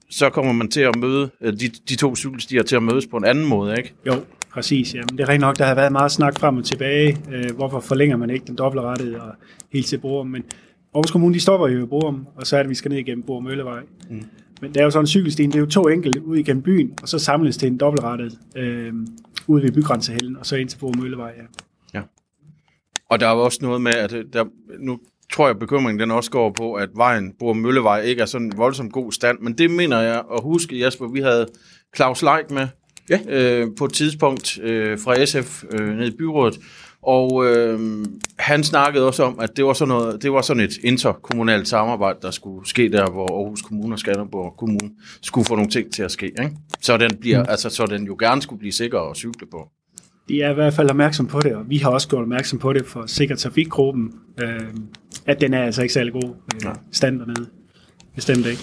så 0.10 0.30
kommer 0.30 0.54
man 0.54 0.68
til 0.68 0.81
at 0.81 0.96
møde, 0.96 1.30
øh, 1.42 1.54
de, 1.54 1.68
de 1.90 1.96
to 1.96 2.16
cykelstier 2.16 2.63
til 2.63 2.75
at 2.75 2.84
mødes 2.84 3.07
på 3.07 3.18
en 3.18 3.25
anden 3.25 3.46
måde, 3.46 3.78
ikke? 3.78 3.94
jo, 4.07 4.13
præcis. 4.52 4.94
Jamen, 4.94 5.07
det 5.07 5.19
er 5.19 5.30
rent 5.30 5.42
nok, 5.42 5.57
der 5.57 5.66
har 5.66 5.75
været 5.75 5.92
meget 5.92 6.12
snak 6.12 6.40
frem 6.40 6.58
og 6.58 6.66
tilbage. 6.66 7.18
Øh, 7.31 7.56
hvorfor 7.56 7.80
forlænger 7.80 8.18
man 8.18 8.30
ikke 8.30 8.46
den 8.46 8.56
dobbeltrettede 8.56 9.22
og 9.22 9.36
helt 9.74 9.86
til 9.86 9.98
Borum? 9.98 10.28
Men 10.28 10.44
Aarhus 10.94 11.12
Kommune, 11.12 11.34
de 11.34 11.40
stopper 11.40 11.68
jo 11.68 11.84
i 11.84 11.88
Borum, 11.88 12.28
og 12.36 12.48
så 12.48 12.58
er 12.58 12.63
det, 12.63 12.69
vi 12.69 12.75
skal 12.75 12.90
ned 12.90 12.98
igennem 12.98 13.24
Borum 13.24 13.44
Møllevej. 13.44 13.81
Mm. 14.10 14.24
Men 14.62 14.74
det 14.74 14.78
er 14.78 14.84
jo 14.84 14.90
sådan 14.90 15.04
en 15.04 15.08
cykelstien, 15.08 15.50
det 15.50 15.56
er 15.56 15.60
jo 15.60 15.66
to 15.66 15.88
enkelte 15.88 16.25
ud 16.25 16.38
igennem 16.38 16.63
byen, 16.63 16.94
og 17.01 17.08
så 17.08 17.19
samles 17.19 17.58
til 17.58 17.68
en 17.68 17.78
dobbeltrettet 17.78 18.40
øh, 18.56 18.94
ude 19.48 19.64
ved 19.64 19.72
bygrænsehallen, 19.72 20.38
og 20.38 20.46
så 20.46 20.56
ind 20.56 20.70
til 20.70 20.78
Borum 20.78 20.96
Møllevej, 21.00 21.34
ja. 21.38 21.44
Og 23.10 23.20
der 23.20 23.28
er 23.28 23.32
også 23.32 23.60
noget 23.62 23.82
med, 23.82 23.92
at 23.92 24.14
øh, 24.14 24.26
der, 24.34 24.46
nu 24.80 25.00
tror 25.34 25.48
jeg, 25.48 25.60
bekymringen 25.60 26.00
den 26.00 26.12
også 26.12 26.32
går 26.32 26.52
på, 26.52 26.74
at 26.74 26.90
vejen, 26.96 27.34
Bor 27.40 27.54
Møllevej, 27.54 28.02
ikke 28.02 28.22
er 28.22 28.26
sådan 28.26 28.48
en 28.48 28.58
voldsomt 28.58 28.94
god 28.94 29.12
stand. 29.12 29.40
Men 29.40 29.58
det 29.58 29.72
mener 29.72 30.00
jeg 30.02 30.24
at 30.34 30.44
huske, 30.44 30.86
Jesper, 30.86 31.08
vi 31.08 31.20
havde 31.20 31.48
Claus 31.96 32.22
Leik 32.22 32.52
med 32.52 32.68
Ja. 33.10 33.20
øh, 33.28 33.68
på 33.78 33.86
et 33.86 33.94
tidspunkt 33.94 34.60
øh, 34.62 35.00
fra 35.00 35.26
SF 35.26 35.64
øh, 35.72 35.98
nede 35.98 36.08
i 36.08 36.18
byrådet. 36.18 36.60
Og 37.06 37.46
øh, 37.46 38.06
han 38.40 38.63
snakkede 38.63 39.07
også 39.07 39.24
om, 39.24 39.40
at 39.40 39.57
det 39.57 39.66
var, 39.66 39.74
sådan 39.74 39.90
noget, 39.90 40.24
det 40.24 40.31
var 40.31 40.42
sådan 40.42 40.63
et 40.63 40.78
interkommunalt 40.84 41.68
samarbejde, 41.68 42.19
der 42.22 42.31
skulle 42.31 42.69
ske 42.69 42.92
der, 42.92 43.10
hvor 43.10 43.42
Aarhus 43.42 43.62
Kommune 43.62 43.96
og 43.96 44.00
Skanderborg 44.00 44.54
Kommune 44.57 44.92
skulle 45.22 45.46
få 45.46 45.56
nogle 45.56 45.69
ting 45.69 45.94
til 45.94 46.04
at 46.04 46.12
ske. 46.12 46.25
Ikke? 46.25 46.52
Så, 46.81 46.98
den 46.98 47.18
bliver, 47.18 47.40
mm. 47.40 47.50
altså, 47.50 47.69
så 47.69 47.86
den 47.86 48.06
jo 48.06 48.16
gerne 48.19 48.42
skulle 48.42 48.60
blive 48.60 48.72
sikker 48.72 49.00
at 49.00 49.18
cykle 49.18 49.48
på. 49.52 49.69
De 50.30 50.42
er 50.42 50.52
i 50.52 50.54
hvert 50.54 50.74
fald 50.74 50.90
opmærksom 50.90 51.28
på 51.28 51.40
det, 51.40 51.56
og 51.56 51.69
vi 51.69 51.78
har 51.78 51.90
også 51.90 52.07
gjort 52.07 52.22
opmærksom 52.22 52.60
på 52.60 52.74
det 52.74 52.86
for 52.86 53.06
Sikker 53.06 53.36
Trafikgruppen, 53.36 54.13
øh, 54.42 54.60
at 55.25 55.42
den 55.42 55.54
er 55.54 55.63
altså 55.63 55.81
ikke 55.81 55.94
særlig 55.94 56.13
god 56.13 56.36
øh, 56.56 56.75
stand 56.92 57.19
dernede. 57.19 57.50
Bestemt 58.16 58.46
ikke. 58.46 58.62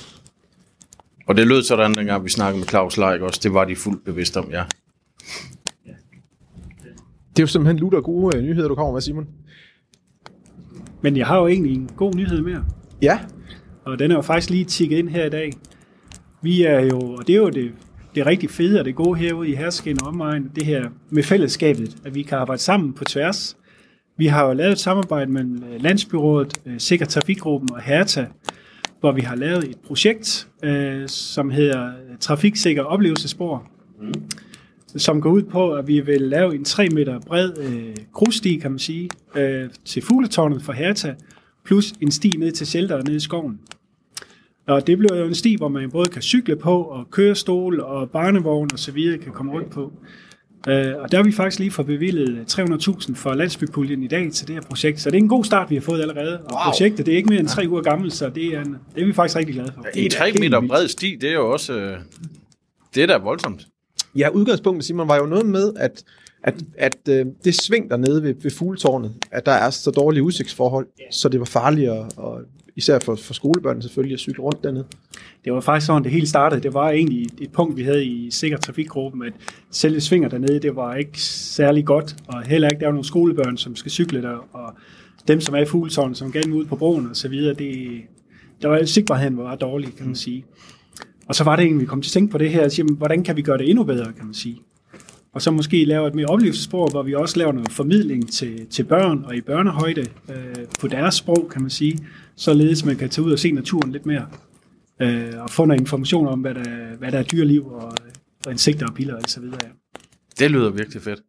Og 1.26 1.36
det 1.36 1.46
lød 1.46 1.62
sådan, 1.62 1.94
dengang 1.94 2.24
vi 2.24 2.30
snakkede 2.30 2.58
med 2.58 2.68
Claus 2.68 2.96
Leik 2.96 3.20
også. 3.20 3.40
Det 3.42 3.54
var 3.54 3.64
de 3.64 3.76
fuldt 3.76 4.04
bevidste 4.04 4.36
om, 4.36 4.50
ja. 4.50 4.64
Det 7.32 7.38
er 7.38 7.42
jo 7.42 7.46
simpelthen 7.46 7.78
lutter 7.78 8.00
gode 8.00 8.36
øh, 8.36 8.42
nyheder, 8.42 8.68
du 8.68 8.74
kommer 8.74 8.92
med, 8.92 9.00
Simon. 9.00 9.26
Men 11.02 11.16
jeg 11.16 11.26
har 11.26 11.38
jo 11.38 11.46
egentlig 11.46 11.74
en 11.74 11.90
god 11.96 12.14
nyhed 12.14 12.40
mere, 12.40 12.64
Ja, 13.02 13.20
og 13.84 13.98
den 13.98 14.10
er 14.10 14.14
jo 14.14 14.22
faktisk 14.22 14.50
lige 14.50 14.64
tikket 14.64 14.98
ind 14.98 15.08
her 15.08 15.24
i 15.24 15.30
dag. 15.30 15.52
Vi 16.42 16.62
er 16.62 16.80
jo, 16.80 16.98
og 17.00 17.26
det 17.26 17.32
er 17.32 17.38
jo 17.38 17.48
det, 17.48 17.72
det 18.14 18.26
rigtig 18.26 18.50
fede 18.50 18.78
og 18.78 18.84
det 18.84 18.94
gode 18.94 19.18
herude 19.18 19.48
i 19.48 19.54
Hersken 19.54 20.02
og 20.02 20.08
omegn, 20.08 20.50
det 20.54 20.66
her 20.66 20.88
med 21.10 21.22
fællesskabet, 21.22 21.96
at 22.04 22.14
vi 22.14 22.22
kan 22.22 22.38
arbejde 22.38 22.62
sammen 22.62 22.92
på 22.92 23.04
tværs. 23.04 23.56
Vi 24.18 24.26
har 24.26 24.46
jo 24.46 24.52
lavet 24.52 24.72
et 24.72 24.78
samarbejde 24.78 25.30
mellem 25.30 25.64
øh, 25.72 25.82
Landsbyrådet, 25.82 26.52
øh, 26.66 26.74
Sikker 26.78 27.06
Trafikgruppen 27.06 27.72
og 27.72 27.82
Herta, 27.82 28.26
hvor 29.00 29.12
vi 29.12 29.20
har 29.20 29.36
lavet 29.36 29.64
et 29.64 29.78
projekt, 29.86 30.48
øh, 30.64 31.08
som 31.08 31.50
hedder 31.50 31.92
Trafiksikker 32.20 32.82
Oplevelsespor, 32.82 33.70
som 34.96 35.20
går 35.20 35.30
ud 35.30 35.42
på, 35.42 35.72
at 35.72 35.86
vi 35.86 36.00
vil 36.00 36.20
lave 36.20 36.54
en 36.54 36.64
3 36.64 36.88
meter 36.88 37.20
bred 37.20 37.52
øh, 37.58 37.96
grussti, 38.12 38.56
kan 38.56 38.70
man 38.70 38.78
sige, 38.78 39.10
øh, 39.34 39.68
til 39.84 40.02
fugletårnet 40.02 40.62
for 40.62 40.72
Herta, 40.72 41.14
plus 41.64 41.92
en 42.00 42.10
sti 42.10 42.36
ned 42.38 42.52
til 42.52 42.66
shelteret 42.66 43.04
nede 43.06 43.16
i 43.16 43.20
skoven. 43.20 43.60
Og 44.68 44.86
det 44.86 44.98
bliver 44.98 45.16
jo 45.16 45.24
en 45.26 45.34
sti, 45.34 45.56
hvor 45.56 45.68
man 45.68 45.90
både 45.90 46.08
kan 46.08 46.22
cykle 46.22 46.56
på, 46.56 46.82
og 46.82 47.10
kørestol 47.10 47.80
og 47.80 48.10
barnevogn 48.10 48.68
og 48.72 48.78
så 48.78 48.92
videre 48.92 49.18
kan 49.18 49.32
komme 49.32 49.52
rundt 49.52 49.70
på. 49.70 49.92
Øh, 50.68 50.92
og 50.98 51.12
der 51.12 51.16
har 51.16 51.22
vi 51.24 51.32
faktisk 51.32 51.58
lige 51.58 51.70
fået 51.70 51.86
bevillet 51.86 52.54
300.000 52.60 53.14
for 53.14 53.34
landsbypuljen 53.34 54.02
i 54.02 54.06
dag 54.06 54.32
til 54.32 54.46
det 54.48 54.54
her 54.54 54.62
projekt, 54.62 55.00
så 55.00 55.10
det 55.10 55.16
er 55.16 55.22
en 55.22 55.28
god 55.28 55.44
start, 55.44 55.70
vi 55.70 55.74
har 55.74 55.82
fået 55.82 56.00
allerede. 56.00 56.38
Og 56.38 56.44
Wow. 56.52 56.58
projektet 56.64 57.06
det 57.06 57.12
er 57.12 57.16
ikke 57.16 57.28
mere 57.28 57.40
end 57.40 57.48
tre 57.48 57.64
uger 57.68 57.82
gammelt, 57.82 58.12
så 58.12 58.28
det 58.28 58.44
er, 58.46 58.60
en, 58.60 58.76
det 58.94 59.02
er 59.02 59.06
vi 59.06 59.12
faktisk 59.12 59.36
rigtig 59.36 59.54
glade 59.54 59.72
for. 59.74 59.84
En 59.94 60.10
3 60.10 60.24
helt 60.24 60.40
meter 60.40 60.60
bred 60.68 60.88
sti, 60.88 61.16
det 61.20 61.28
er 61.30 61.34
jo 61.34 61.52
også... 61.52 61.72
Øh, 61.78 61.98
det 62.94 63.02
er 63.02 63.06
da 63.06 63.16
voldsomt. 63.16 63.66
Ja, 64.16 64.28
udgangspunktet, 64.28 64.84
Simon, 64.84 65.08
var 65.08 65.16
jo 65.16 65.26
noget 65.26 65.46
med, 65.46 65.72
at, 65.76 66.04
at, 66.42 66.62
at 66.78 66.98
øh, 67.08 67.26
det 67.44 67.54
sving 67.54 67.90
dernede 67.90 68.22
ved, 68.22 68.34
ved 68.42 68.50
fugletårnet, 68.50 69.14
at 69.30 69.46
der 69.46 69.52
er 69.52 69.70
så 69.70 69.90
dårlige 69.90 70.22
udsigtsforhold, 70.22 70.86
så 71.10 71.28
det 71.28 71.40
var 71.40 71.46
farligt, 71.46 71.90
og, 71.90 72.06
og 72.16 72.40
især 72.76 72.98
for, 72.98 73.14
for 73.14 73.34
skolebørnene 73.34 73.82
selvfølgelig, 73.82 74.14
at 74.14 74.20
cykle 74.20 74.42
rundt 74.42 74.62
dernede. 74.62 74.84
Det 75.44 75.52
var 75.52 75.60
faktisk 75.60 75.86
sådan, 75.86 76.04
det 76.04 76.12
hele 76.12 76.26
startede. 76.26 76.60
Det 76.60 76.74
var 76.74 76.90
egentlig 76.90 77.26
et, 77.40 77.52
punkt, 77.52 77.76
vi 77.76 77.82
havde 77.82 78.04
i 78.04 78.30
Sikker 78.30 78.56
Trafikgruppen, 78.56 79.22
at 79.22 79.32
selve 79.70 80.00
svinger 80.00 80.28
dernede, 80.28 80.58
det 80.58 80.76
var 80.76 80.94
ikke 80.94 81.20
særlig 81.22 81.84
godt, 81.84 82.16
og 82.28 82.42
heller 82.42 82.68
ikke, 82.68 82.80
der 82.80 82.86
var 82.86 82.92
nogle 82.92 83.06
skolebørn, 83.06 83.56
som 83.56 83.76
skal 83.76 83.90
cykle 83.90 84.22
der, 84.22 84.48
og 84.52 84.74
dem, 85.28 85.40
som 85.40 85.54
er 85.54 85.58
i 85.58 85.66
fugletårnet, 85.66 86.16
som 86.16 86.32
gerne 86.32 86.54
ud 86.54 86.64
på 86.64 86.76
broen 86.76 87.10
og 87.10 87.16
så 87.16 87.28
videre, 87.28 87.54
det, 87.54 88.00
der 88.62 88.68
var 88.68 88.84
sigtbarheden 88.84 89.36
var 89.36 89.54
dårlig, 89.54 89.96
kan 89.96 90.06
man 90.06 90.16
sige. 90.16 90.44
Og 91.32 91.36
så 91.36 91.44
var 91.44 91.56
det 91.56 91.62
egentlig, 91.62 91.80
vi 91.80 91.86
kom 91.86 92.02
til 92.02 92.08
at 92.08 92.12
tænke 92.12 92.30
på 92.30 92.38
det 92.38 92.50
her, 92.50 92.64
og 92.64 92.72
sige, 92.72 92.94
hvordan 92.94 93.24
kan 93.24 93.36
vi 93.36 93.42
gøre 93.42 93.58
det 93.58 93.70
endnu 93.70 93.84
bedre, 93.84 94.12
kan 94.12 94.24
man 94.24 94.34
sige. 94.34 94.60
Og 95.34 95.42
så 95.42 95.50
måske 95.50 95.84
lave 95.84 96.08
et 96.08 96.14
mere 96.14 96.26
oplevelsesspor, 96.26 96.90
hvor 96.90 97.02
vi 97.02 97.14
også 97.14 97.38
laver 97.38 97.52
noget 97.52 97.72
formidling 97.72 98.32
til, 98.32 98.66
til 98.66 98.84
børn 98.84 99.24
og 99.24 99.36
i 99.36 99.40
børnehøjde 99.40 100.00
øh, 100.28 100.66
på 100.80 100.88
deres 100.88 101.14
sprog, 101.14 101.48
kan 101.52 101.62
man 101.62 101.70
sige, 101.70 101.98
således 102.36 102.84
man 102.84 102.96
kan 102.96 103.10
tage 103.10 103.24
ud 103.24 103.32
og 103.32 103.38
se 103.38 103.52
naturen 103.52 103.92
lidt 103.92 104.06
mere 104.06 104.26
øh, 105.02 105.32
og 105.38 105.50
få 105.50 105.64
noget 105.64 105.80
information 105.80 106.26
om, 106.26 106.40
hvad 106.40 106.54
der, 106.54 106.96
hvad 106.98 107.12
der 107.12 107.18
er 107.18 107.22
dyreliv 107.22 107.66
og, 107.66 107.92
og 108.46 108.52
insekter 108.52 108.86
og 108.86 108.94
piller 108.94 109.14
og 109.14 109.22
så 109.26 109.40
videre. 109.40 109.58
Det 110.38 110.50
lyder 110.50 110.70
virkelig 110.70 111.02
fedt. 111.02 111.20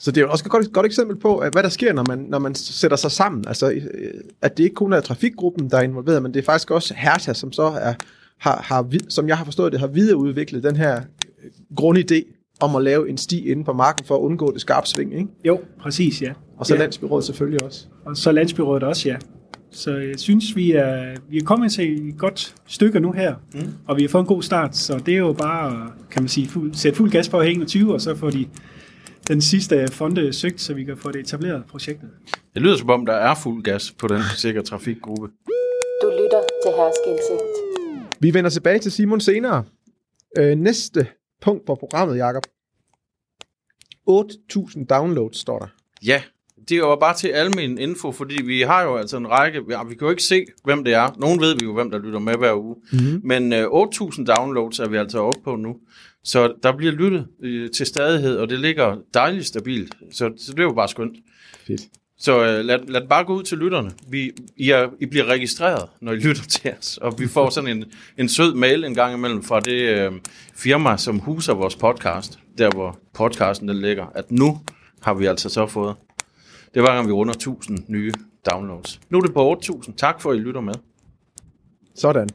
Så 0.00 0.10
det 0.10 0.20
er 0.20 0.22
jo 0.22 0.30
også 0.30 0.44
et 0.46 0.50
godt, 0.50 0.72
godt 0.72 0.86
eksempel 0.86 1.16
på, 1.16 1.38
at 1.38 1.52
hvad 1.52 1.62
der 1.62 1.68
sker, 1.68 1.92
når 1.92 2.04
man, 2.08 2.18
når 2.18 2.38
man 2.38 2.54
sætter 2.54 2.96
sig 2.96 3.10
sammen. 3.10 3.44
Altså, 3.48 3.70
øh, 3.70 3.80
at 4.42 4.56
det 4.56 4.64
ikke 4.64 4.74
kun 4.74 4.92
er 4.92 5.00
trafikgruppen, 5.00 5.70
der 5.70 5.78
er 5.78 5.82
involveret, 5.82 6.22
men 6.22 6.34
det 6.34 6.40
er 6.40 6.44
faktisk 6.44 6.70
også 6.70 6.94
Herta, 6.94 7.34
som 7.34 7.52
så 7.52 7.62
er 7.62 7.94
har, 8.40 8.62
har, 8.64 8.90
som 9.08 9.28
jeg 9.28 9.38
har 9.38 9.44
forstået 9.44 9.72
det, 9.72 9.80
har 9.80 9.86
videreudviklet 9.86 10.62
den 10.62 10.76
her 10.76 10.96
øh, 10.96 11.50
grundidé 11.80 12.32
om 12.60 12.76
at 12.76 12.82
lave 12.82 13.08
en 13.08 13.18
sti 13.18 13.50
inde 13.50 13.64
på 13.64 13.72
marken 13.72 14.06
for 14.06 14.16
at 14.16 14.20
undgå 14.20 14.52
det 14.52 14.60
skarpe 14.60 14.86
sving, 14.86 15.14
ikke? 15.14 15.28
Jo, 15.44 15.60
præcis, 15.80 16.22
ja. 16.22 16.32
Og 16.58 16.66
så 16.66 16.74
ja. 16.74 16.80
landsbyrådet 16.80 17.24
selvfølgelig 17.24 17.62
også. 17.62 17.86
Og 18.04 18.16
så 18.16 18.32
landsbyrådet 18.32 18.82
også, 18.82 19.08
ja. 19.08 19.16
Så 19.70 19.96
jeg 19.96 20.18
synes, 20.18 20.56
vi 20.56 20.72
er, 20.72 21.16
vi 21.28 21.38
er 21.38 21.44
kommet 21.44 21.72
til 21.72 22.08
et 22.08 22.18
godt 22.18 22.54
stykke 22.66 23.00
nu 23.00 23.12
her, 23.12 23.34
mm. 23.54 23.72
og 23.88 23.96
vi 23.96 24.02
har 24.02 24.08
fået 24.08 24.22
en 24.22 24.26
god 24.26 24.42
start, 24.42 24.76
så 24.76 24.98
det 25.06 25.14
er 25.14 25.18
jo 25.18 25.32
bare, 25.32 25.90
kan 26.10 26.22
man 26.22 26.28
sige, 26.28 26.48
fuld, 26.48 26.74
sætte 26.74 26.96
fuld 26.96 27.10
gas 27.10 27.28
på 27.28 27.38
at 27.38 27.48
21, 27.48 27.94
og 27.94 28.00
så 28.00 28.14
få 28.14 28.30
de, 28.30 28.46
den 29.28 29.40
sidste 29.40 29.88
fonde 29.88 30.32
søgt, 30.32 30.60
så 30.60 30.74
vi 30.74 30.84
kan 30.84 30.96
få 30.96 31.12
det 31.12 31.20
etableret, 31.20 31.64
projektet. 31.70 32.08
Det 32.54 32.62
lyder 32.62 32.76
som 32.76 32.90
om, 32.90 33.06
der 33.06 33.12
er 33.12 33.34
fuld 33.34 33.62
gas 33.62 33.94
på 33.98 34.08
den 34.08 34.20
sikre 34.36 34.62
trafikgruppe. 34.62 35.26
Du 36.02 36.08
lytter 36.10 36.42
til 36.64 36.72
Herskindsigt. 36.76 37.85
Vi 38.20 38.34
vender 38.34 38.50
tilbage 38.50 38.78
til 38.78 38.92
Simon 38.92 39.20
senere. 39.20 39.64
Øh, 40.38 40.58
næste 40.58 41.06
punkt 41.42 41.66
på 41.66 41.74
programmet, 41.74 42.16
Jakob. 42.16 42.42
8.000 44.10 44.84
downloads, 44.86 45.38
står 45.38 45.58
der. 45.58 45.66
Ja, 46.04 46.22
det 46.68 46.82
var 46.82 46.96
bare 46.96 47.16
til 47.16 47.28
almen 47.28 47.78
info, 47.78 48.12
fordi 48.12 48.42
vi 48.42 48.60
har 48.60 48.82
jo 48.82 48.96
altså 48.96 49.16
en 49.16 49.28
række, 49.28 49.62
ja, 49.70 49.84
vi 49.84 49.94
kan 49.94 50.04
jo 50.06 50.10
ikke 50.10 50.22
se, 50.22 50.46
hvem 50.64 50.84
det 50.84 50.94
er. 50.94 51.16
Nogen 51.18 51.40
ved 51.40 51.54
vi 51.54 51.64
jo, 51.64 51.74
hvem 51.74 51.90
der 51.90 51.98
lytter 51.98 52.18
med 52.18 52.34
hver 52.34 52.54
uge. 52.54 52.76
Mm-hmm. 52.92 53.20
Men 53.24 53.52
øh, 53.52 53.64
8.000 53.64 54.24
downloads 54.24 54.78
er 54.78 54.88
vi 54.88 54.96
altså 54.96 55.18
oppe 55.18 55.40
på 55.44 55.56
nu. 55.56 55.76
Så 56.24 56.54
der 56.62 56.76
bliver 56.76 56.92
lyttet 56.92 57.26
øh, 57.42 57.70
til 57.70 57.86
stadighed, 57.86 58.36
og 58.36 58.48
det 58.48 58.58
ligger 58.58 58.96
dejligt 59.14 59.46
stabilt. 59.46 59.94
Så, 60.12 60.32
så 60.38 60.52
det 60.52 60.58
er 60.58 60.64
jo 60.64 60.72
bare 60.72 60.88
skønt. 60.88 61.16
Fedt. 61.66 61.82
Så 62.18 62.44
øh, 62.44 62.64
lad, 62.64 62.78
lad 62.86 63.00
det 63.00 63.08
bare 63.08 63.24
gå 63.24 63.34
ud 63.34 63.42
til 63.42 63.58
lytterne. 63.58 63.90
Vi, 64.08 64.32
I, 64.56 64.70
er, 64.70 64.88
I 65.00 65.06
bliver 65.06 65.24
registreret, 65.24 65.88
når 66.00 66.12
I 66.12 66.16
lytter 66.16 66.42
til 66.42 66.72
os, 66.78 66.98
og 66.98 67.18
vi 67.18 67.28
får 67.28 67.50
sådan 67.50 67.76
en, 67.76 67.84
en 68.18 68.28
sød 68.28 68.54
mail 68.54 68.84
en 68.84 68.94
gang 68.94 69.14
imellem 69.14 69.42
fra 69.42 69.60
det 69.60 69.80
øh, 69.80 70.12
firma, 70.54 70.96
som 70.96 71.18
huser 71.18 71.54
vores 71.54 71.76
podcast, 71.76 72.38
der 72.58 72.70
hvor 72.70 72.98
podcasten 73.14 73.68
den 73.68 73.80
ligger, 73.80 74.06
at 74.14 74.30
nu 74.30 74.60
har 75.02 75.14
vi 75.14 75.26
altså 75.26 75.48
så 75.48 75.66
fået. 75.66 75.96
Det 76.74 76.82
var 76.82 76.94
gang 76.94 77.06
vi 77.06 77.12
runder 77.12 77.34
1000 77.34 77.78
nye 77.88 78.12
downloads. 78.50 79.00
Nu 79.10 79.18
er 79.18 79.22
det 79.22 79.34
på 79.34 79.50
8000. 79.50 79.94
Tak 79.94 80.20
for, 80.20 80.30
at 80.30 80.36
I 80.36 80.40
lytter 80.40 80.60
med. 80.60 80.74
Sådan. 81.94 82.28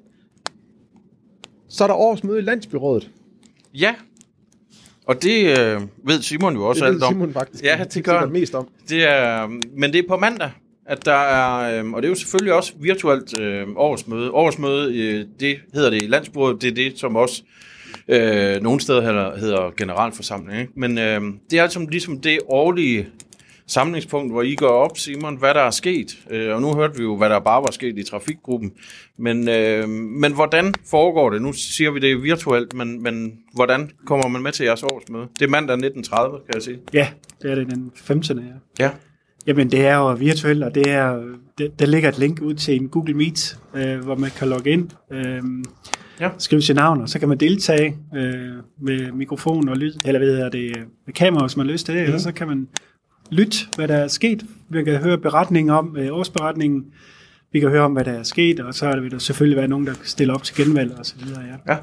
Så 1.69 1.83
er 1.83 1.87
der 1.87 1.95
årsmøde 1.95 2.39
i 2.39 2.41
Landsbyrådet. 2.41 3.09
Ja, 3.73 3.95
og 5.11 5.23
det 5.23 5.59
øh, 5.59 5.81
ved 6.03 6.21
Simon 6.21 6.55
jo 6.55 6.63
også 6.65 6.85
det 6.85 6.91
alt 6.91 7.03
om. 7.03 7.13
Simon 7.13 7.33
faktisk. 7.33 7.63
Ja, 7.63 7.83
det 7.93 8.03
gør 8.03 8.19
han. 8.19 8.31
mest 8.31 8.55
om. 8.55 8.67
Det 8.89 9.03
er, 9.03 9.47
men 9.77 9.93
det 9.93 9.99
er 9.99 10.07
på 10.07 10.17
mandag, 10.17 10.49
at 10.85 11.05
der 11.05 11.13
er, 11.13 11.83
øh, 11.83 11.91
og 11.91 12.01
det 12.01 12.07
er 12.07 12.11
jo 12.11 12.15
selvfølgelig 12.15 12.53
også 12.53 12.73
virtuelt 12.81 13.39
øh, 13.39 13.67
årsmøde. 13.75 14.31
Årsmøde, 14.31 14.97
øh, 14.97 15.25
det 15.39 15.57
hedder 15.73 15.89
det 15.89 16.03
i 16.03 16.07
landsbordet, 16.07 16.61
det 16.61 16.69
er 16.69 16.75
det, 16.75 16.99
som 16.99 17.15
også 17.15 17.43
øh, 18.07 18.61
nogle 18.61 18.81
steder 18.81 19.01
hedder, 19.01 19.37
hedder 19.37 19.71
generalforsamling. 19.77 20.61
Ikke? 20.61 20.73
Men 20.75 20.97
øh, 20.97 21.21
det 21.51 21.59
er 21.59 21.63
altså 21.63 21.87
ligesom 21.91 22.19
det 22.19 22.39
årlige 22.47 23.07
samlingspunkt, 23.71 24.33
hvor 24.33 24.41
I 24.41 24.55
går 24.55 24.67
op, 24.67 24.97
Simon, 24.97 25.35
hvad 25.37 25.53
der 25.53 25.61
er 25.61 25.71
sket. 25.71 26.17
Øh, 26.31 26.55
og 26.55 26.61
nu 26.61 26.73
hørte 26.73 26.97
vi 26.97 27.03
jo, 27.03 27.17
hvad 27.17 27.29
der 27.29 27.39
bare 27.39 27.63
var 27.63 27.71
sket 27.71 27.97
i 27.97 28.03
trafikgruppen. 28.03 28.71
Men, 29.17 29.49
øh, 29.49 29.89
men 29.89 30.33
hvordan 30.33 30.73
foregår 30.89 31.29
det? 31.29 31.41
Nu 31.41 31.53
siger 31.53 31.91
vi 31.91 31.99
det 31.99 32.23
virtuelt, 32.23 32.73
men, 32.73 33.03
men 33.03 33.33
hvordan 33.53 33.91
kommer 34.05 34.27
man 34.27 34.41
med 34.41 34.51
til 34.51 34.63
jeres 34.63 34.83
årsmøde? 34.83 35.27
Det 35.39 35.45
er 35.45 35.49
mandag 35.49 35.75
19.30, 35.75 36.45
kan 36.45 36.53
jeg 36.53 36.61
sige. 36.61 36.79
Ja, 36.93 37.07
det 37.41 37.51
er 37.51 37.55
det 37.55 37.67
den 37.69 37.91
15. 37.95 38.37
Ja. 38.39 38.43
Ja. 38.85 38.89
Jamen, 39.47 39.71
det 39.71 39.85
er 39.85 39.95
jo 39.95 40.13
virtuelt, 40.13 40.63
og 40.63 40.75
det 40.75 40.89
er, 40.89 41.23
det, 41.57 41.79
der 41.79 41.85
ligger 41.85 42.09
et 42.09 42.19
link 42.19 42.41
ud 42.41 42.53
til 42.53 42.75
en 42.75 42.89
Google 42.89 43.13
Meet, 43.13 43.57
øh, 43.75 43.99
hvor 43.99 44.15
man 44.15 44.29
kan 44.29 44.47
logge 44.47 44.69
ind, 44.69 44.89
øh, 45.11 45.41
Ja. 46.19 46.29
skrive 46.37 46.61
sit 46.61 46.75
navn, 46.75 47.01
og 47.01 47.09
så 47.09 47.19
kan 47.19 47.29
man 47.29 47.37
deltage 47.37 47.97
øh, 48.15 48.33
med 48.81 49.11
mikrofon 49.11 49.69
og 49.69 49.77
lyd, 49.77 49.93
eller 50.05 50.19
hvad 50.19 50.29
hedder 50.29 50.49
det, 50.49 50.75
med 51.05 51.13
kamera, 51.13 51.45
hvis 51.45 51.57
man 51.57 51.65
har 51.65 51.71
lyst 51.71 51.85
til 51.85 51.95
det, 51.95 52.01
mm. 52.01 52.05
eller 52.05 52.19
så 52.19 52.31
kan 52.31 52.47
man 52.47 52.67
lytte, 53.31 53.57
hvad 53.75 53.87
der 53.87 53.95
er 53.95 54.07
sket. 54.07 54.45
Vi 54.69 54.83
kan 54.83 54.97
høre 54.97 55.17
beretningen 55.17 55.69
om, 55.73 55.97
øh, 55.97 56.17
årsberetningen, 56.17 56.85
vi 57.51 57.59
kan 57.59 57.69
høre 57.69 57.81
om, 57.81 57.93
hvad 57.93 58.05
der 58.05 58.11
er 58.11 58.23
sket, 58.23 58.59
og 58.59 58.73
så 58.73 58.99
vil 58.99 59.11
der 59.11 59.17
selvfølgelig 59.17 59.57
være 59.57 59.67
nogen, 59.67 59.87
der 59.87 59.93
stiller 60.03 60.33
op 60.33 60.43
til 60.43 60.55
genvalg 60.55 60.91
og 60.99 61.05
så 61.05 61.15
videre, 61.23 61.41
ja. 61.41 61.73
Ja. 61.73 61.77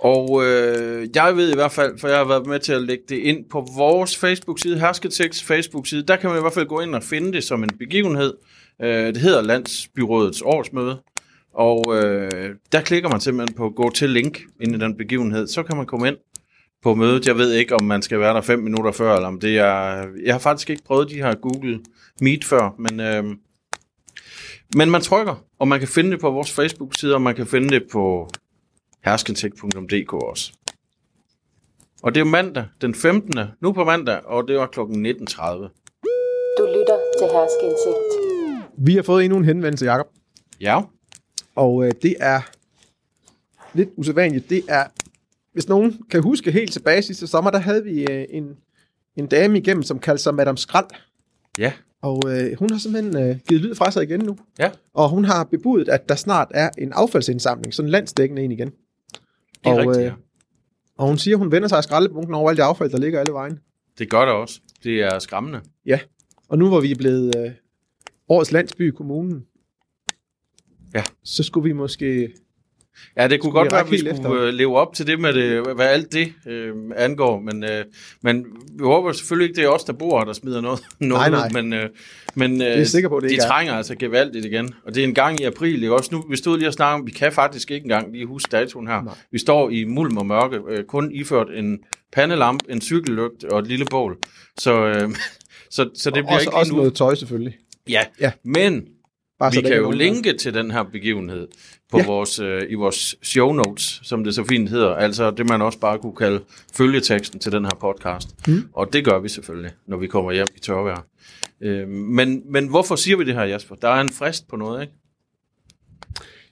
Og 0.00 0.44
øh, 0.44 1.08
jeg 1.14 1.36
ved 1.36 1.52
i 1.52 1.54
hvert 1.54 1.72
fald, 1.72 1.98
for 1.98 2.08
jeg 2.08 2.18
har 2.18 2.24
været 2.24 2.46
med 2.46 2.58
til 2.58 2.72
at 2.72 2.82
lægge 2.82 3.04
det 3.08 3.16
ind 3.16 3.44
på 3.50 3.68
vores 3.76 4.16
Facebook-side, 4.16 4.78
Hersketekst 4.78 5.44
Facebook-side, 5.44 6.02
der 6.02 6.16
kan 6.16 6.30
man 6.30 6.38
i 6.38 6.40
hvert 6.40 6.52
fald 6.52 6.66
gå 6.66 6.80
ind 6.80 6.94
og 6.94 7.02
finde 7.02 7.32
det 7.32 7.44
som 7.44 7.62
en 7.62 7.70
begivenhed. 7.78 8.34
Øh, 8.82 9.06
det 9.06 9.16
hedder 9.16 9.42
Landsbyrådets 9.42 10.42
årsmøde, 10.42 10.98
og 11.54 11.96
øh, 11.96 12.50
der 12.72 12.80
klikker 12.80 13.08
man 13.08 13.20
simpelthen 13.20 13.56
på 13.56 13.70
gå 13.70 13.90
til 13.90 14.10
link 14.10 14.40
ind 14.60 14.74
i 14.74 14.78
den 14.78 14.96
begivenhed, 14.96 15.46
så 15.46 15.62
kan 15.62 15.76
man 15.76 15.86
komme 15.86 16.08
ind 16.08 16.16
på 16.82 16.94
mødet. 16.94 17.26
Jeg 17.26 17.36
ved 17.36 17.52
ikke, 17.52 17.74
om 17.74 17.82
man 17.82 18.02
skal 18.02 18.20
være 18.20 18.34
der 18.34 18.40
fem 18.40 18.58
minutter 18.58 18.92
før, 18.92 19.14
eller 19.14 19.28
om 19.28 19.40
det 19.40 19.58
er... 19.58 20.06
Jeg 20.24 20.34
har 20.34 20.38
faktisk 20.38 20.70
ikke 20.70 20.84
prøvet 20.84 21.10
de 21.10 21.14
her 21.14 21.34
Google 21.34 21.80
Meet 22.20 22.44
før, 22.44 22.74
men... 22.78 23.00
Øh, 23.00 23.24
men 24.76 24.90
man 24.90 25.00
trykker, 25.00 25.44
og 25.58 25.68
man 25.68 25.78
kan 25.78 25.88
finde 25.88 26.10
det 26.10 26.20
på 26.20 26.30
vores 26.30 26.52
Facebook-side, 26.52 27.14
og 27.14 27.22
man 27.22 27.34
kan 27.34 27.46
finde 27.46 27.68
det 27.68 27.82
på 27.92 28.30
herskentech.dk 29.04 30.12
også. 30.12 30.52
Og 32.02 32.14
det 32.14 32.20
er 32.20 32.24
mandag 32.24 32.64
den 32.80 32.94
15. 32.94 33.38
Nu 33.60 33.72
på 33.72 33.84
mandag, 33.84 34.24
og 34.24 34.48
det 34.48 34.56
var 34.56 34.66
kl. 34.66 34.80
19.30. 34.80 34.84
Du 36.58 36.64
lytter 36.66 36.98
til 37.18 37.26
Herskindsigt. 37.32 38.78
Vi 38.78 38.94
har 38.94 39.02
fået 39.02 39.24
endnu 39.24 39.38
en 39.38 39.44
henvendelse, 39.44 39.84
Jakob. 39.84 40.06
Ja, 40.60 40.80
Og 41.54 41.84
øh, 41.84 41.92
det 42.02 42.16
er 42.20 42.40
lidt 43.74 43.88
usædvanligt. 43.96 44.50
Det 44.50 44.62
er, 44.68 44.84
hvis 45.58 45.68
nogen 45.68 46.02
kan 46.10 46.22
huske 46.22 46.50
helt 46.50 46.72
tilbage 46.72 47.02
sidste 47.02 47.26
sommer, 47.26 47.50
der 47.50 47.58
havde 47.58 47.84
vi 47.84 48.10
øh, 48.10 48.24
en, 48.30 48.56
en 49.16 49.26
dame 49.26 49.58
igennem, 49.58 49.82
som 49.82 49.98
kaldte 49.98 50.22
sig 50.22 50.34
Madame 50.34 50.58
Skrald. 50.58 50.86
ja, 51.58 51.72
Og 52.02 52.22
øh, 52.26 52.58
hun 52.58 52.70
har 52.70 52.78
simpelthen 52.78 53.16
øh, 53.30 53.36
givet 53.48 53.62
lyd 53.62 53.74
fra 53.74 53.90
sig 53.90 54.02
igen 54.02 54.20
nu. 54.20 54.38
ja. 54.58 54.70
Og 54.94 55.08
hun 55.10 55.24
har 55.24 55.44
bebudet, 55.44 55.88
at 55.88 56.08
der 56.08 56.14
snart 56.14 56.48
er 56.54 56.70
en 56.78 56.92
affaldsindsamling, 56.92 57.74
sådan 57.74 57.86
en 57.86 57.90
landsdækkende 57.90 58.42
en 58.42 58.52
igen. 58.52 58.68
Det 58.68 58.76
er 59.64 59.70
og, 59.70 59.78
rigtigt, 59.78 59.96
øh, 59.98 60.04
ja. 60.04 60.12
og 60.98 61.06
hun 61.08 61.18
siger, 61.18 61.36
hun 61.36 61.52
vender 61.52 61.68
sig 61.68 61.78
af 61.78 61.84
skraldebunken 61.84 62.34
over 62.34 62.50
alt 62.50 62.56
det 62.56 62.62
affald, 62.62 62.90
der 62.90 62.98
ligger 62.98 63.20
alle 63.20 63.32
vejen. 63.32 63.58
Det 63.98 64.10
gør 64.10 64.20
det 64.24 64.34
også. 64.34 64.60
Det 64.84 65.02
er 65.02 65.18
skræmmende. 65.18 65.60
Ja, 65.86 66.00
og 66.48 66.58
nu 66.58 66.68
hvor 66.68 66.80
vi 66.80 66.90
er 66.90 66.96
blevet 66.96 67.36
øh, 67.36 67.50
årets 68.28 68.52
landsby 68.52 68.88
i 68.92 68.96
kommunen, 68.96 69.44
Ja. 70.94 71.02
så 71.24 71.42
skulle 71.42 71.64
vi 71.64 71.72
måske... 71.72 72.32
Ja, 73.16 73.28
det 73.28 73.40
kunne 73.40 73.52
godt 73.52 73.72
være, 73.72 73.80
at 73.80 73.90
vi 73.90 73.98
skulle 73.98 74.12
efter? 74.14 74.32
øh, 74.32 74.48
leve 74.54 74.76
op 74.78 74.94
til 74.94 75.06
det 75.06 75.20
med 75.20 75.32
det, 75.32 75.74
hvad 75.74 75.86
alt 75.86 76.12
det 76.12 76.32
øh, 76.46 76.72
angår, 76.96 77.40
men, 77.40 77.64
øh, 77.64 77.84
men 78.22 78.44
vi 78.78 78.82
håber 78.84 79.12
selvfølgelig 79.12 79.48
ikke, 79.50 79.56
det 79.60 79.64
er 79.64 79.68
os, 79.68 79.84
der 79.84 79.92
bor 79.92 80.24
der 80.24 80.32
smider 80.32 80.60
noget, 80.60 80.80
noget 81.00 81.30
Nej, 81.32 81.50
nej. 81.50 81.62
men, 81.62 81.72
øh, 81.72 81.88
men 82.34 82.62
øh, 82.62 82.68
er 82.68 82.84
sikker 82.84 83.08
på, 83.08 83.20
det 83.20 83.28
de 83.28 83.34
ikke 83.34 83.42
er. 83.42 83.48
trænger 83.48 83.74
altså 83.74 83.94
gevaldigt 83.94 84.44
igen, 84.44 84.74
og 84.86 84.94
det 84.94 85.00
er 85.00 85.08
en 85.08 85.14
gang 85.14 85.40
i 85.40 85.44
april, 85.44 85.74
ikke? 85.82 85.94
også 85.94 86.08
nu, 86.12 86.24
vi 86.30 86.36
stod 86.36 86.58
lige 86.58 86.68
og 86.68 86.72
snakkede 86.72 86.94
om, 87.00 87.06
vi 87.06 87.10
kan 87.10 87.32
faktisk 87.32 87.70
ikke 87.70 87.84
engang 87.84 88.12
lige 88.12 88.26
huske 88.26 88.48
datoen 88.52 88.86
her, 88.86 89.02
Nej. 89.02 89.14
vi 89.32 89.38
står 89.38 89.70
i 89.70 89.84
mulm 89.84 90.16
og 90.16 90.26
mørke, 90.26 90.58
øh, 90.68 90.84
kun 90.84 91.10
iført 91.12 91.46
en 91.54 91.78
pandelamp, 92.12 92.60
en 92.68 92.80
cykellygt 92.80 93.44
og 93.44 93.58
et 93.58 93.66
lille 93.66 93.84
bål, 93.90 94.16
så, 94.58 94.84
øh, 94.86 95.08
så, 95.70 95.88
så 95.94 96.10
det 96.10 96.12
bliver 96.24 96.34
også, 96.34 96.40
ikke 96.48 96.56
også 96.56 96.72
nu. 96.72 96.78
noget 96.78 96.94
tøj 96.94 97.14
selvfølgelig. 97.14 97.56
Ja, 97.88 98.00
Ja. 98.20 98.30
men 98.44 98.84
Bare 99.38 99.52
vi 99.52 99.60
kan 99.60 99.76
jo 99.76 99.90
linke 99.90 100.32
til 100.32 100.54
den 100.54 100.70
her 100.70 100.82
begivenhed 100.82 101.48
på 101.90 101.98
ja. 101.98 102.06
vores, 102.06 102.38
øh, 102.38 102.62
i 102.70 102.74
vores 102.74 103.16
show 103.22 103.52
notes, 103.52 104.00
som 104.02 104.24
det 104.24 104.34
så 104.34 104.44
fint 104.44 104.68
hedder. 104.68 104.94
Altså 104.94 105.30
det, 105.30 105.48
man 105.48 105.62
også 105.62 105.78
bare 105.78 105.98
kunne 105.98 106.16
kalde 106.16 106.40
følgeteksten 106.74 107.40
til 107.40 107.52
den 107.52 107.64
her 107.64 107.72
podcast. 107.80 108.28
Mm. 108.48 108.68
Og 108.72 108.92
det 108.92 109.04
gør 109.04 109.18
vi 109.18 109.28
selvfølgelig, 109.28 109.70
når 109.86 109.96
vi 109.96 110.06
kommer 110.06 110.32
hjem 110.32 110.46
i 110.56 110.60
tørvejr. 110.60 111.06
Øh, 111.62 111.88
men, 111.88 112.42
men 112.52 112.68
hvorfor 112.68 112.96
siger 112.96 113.16
vi 113.16 113.24
det 113.24 113.34
her, 113.34 113.44
Jasper? 113.44 113.74
Der 113.74 113.88
er 113.88 114.00
en 114.00 114.10
frist 114.10 114.48
på 114.48 114.56
noget, 114.56 114.80
ikke? 114.80 114.92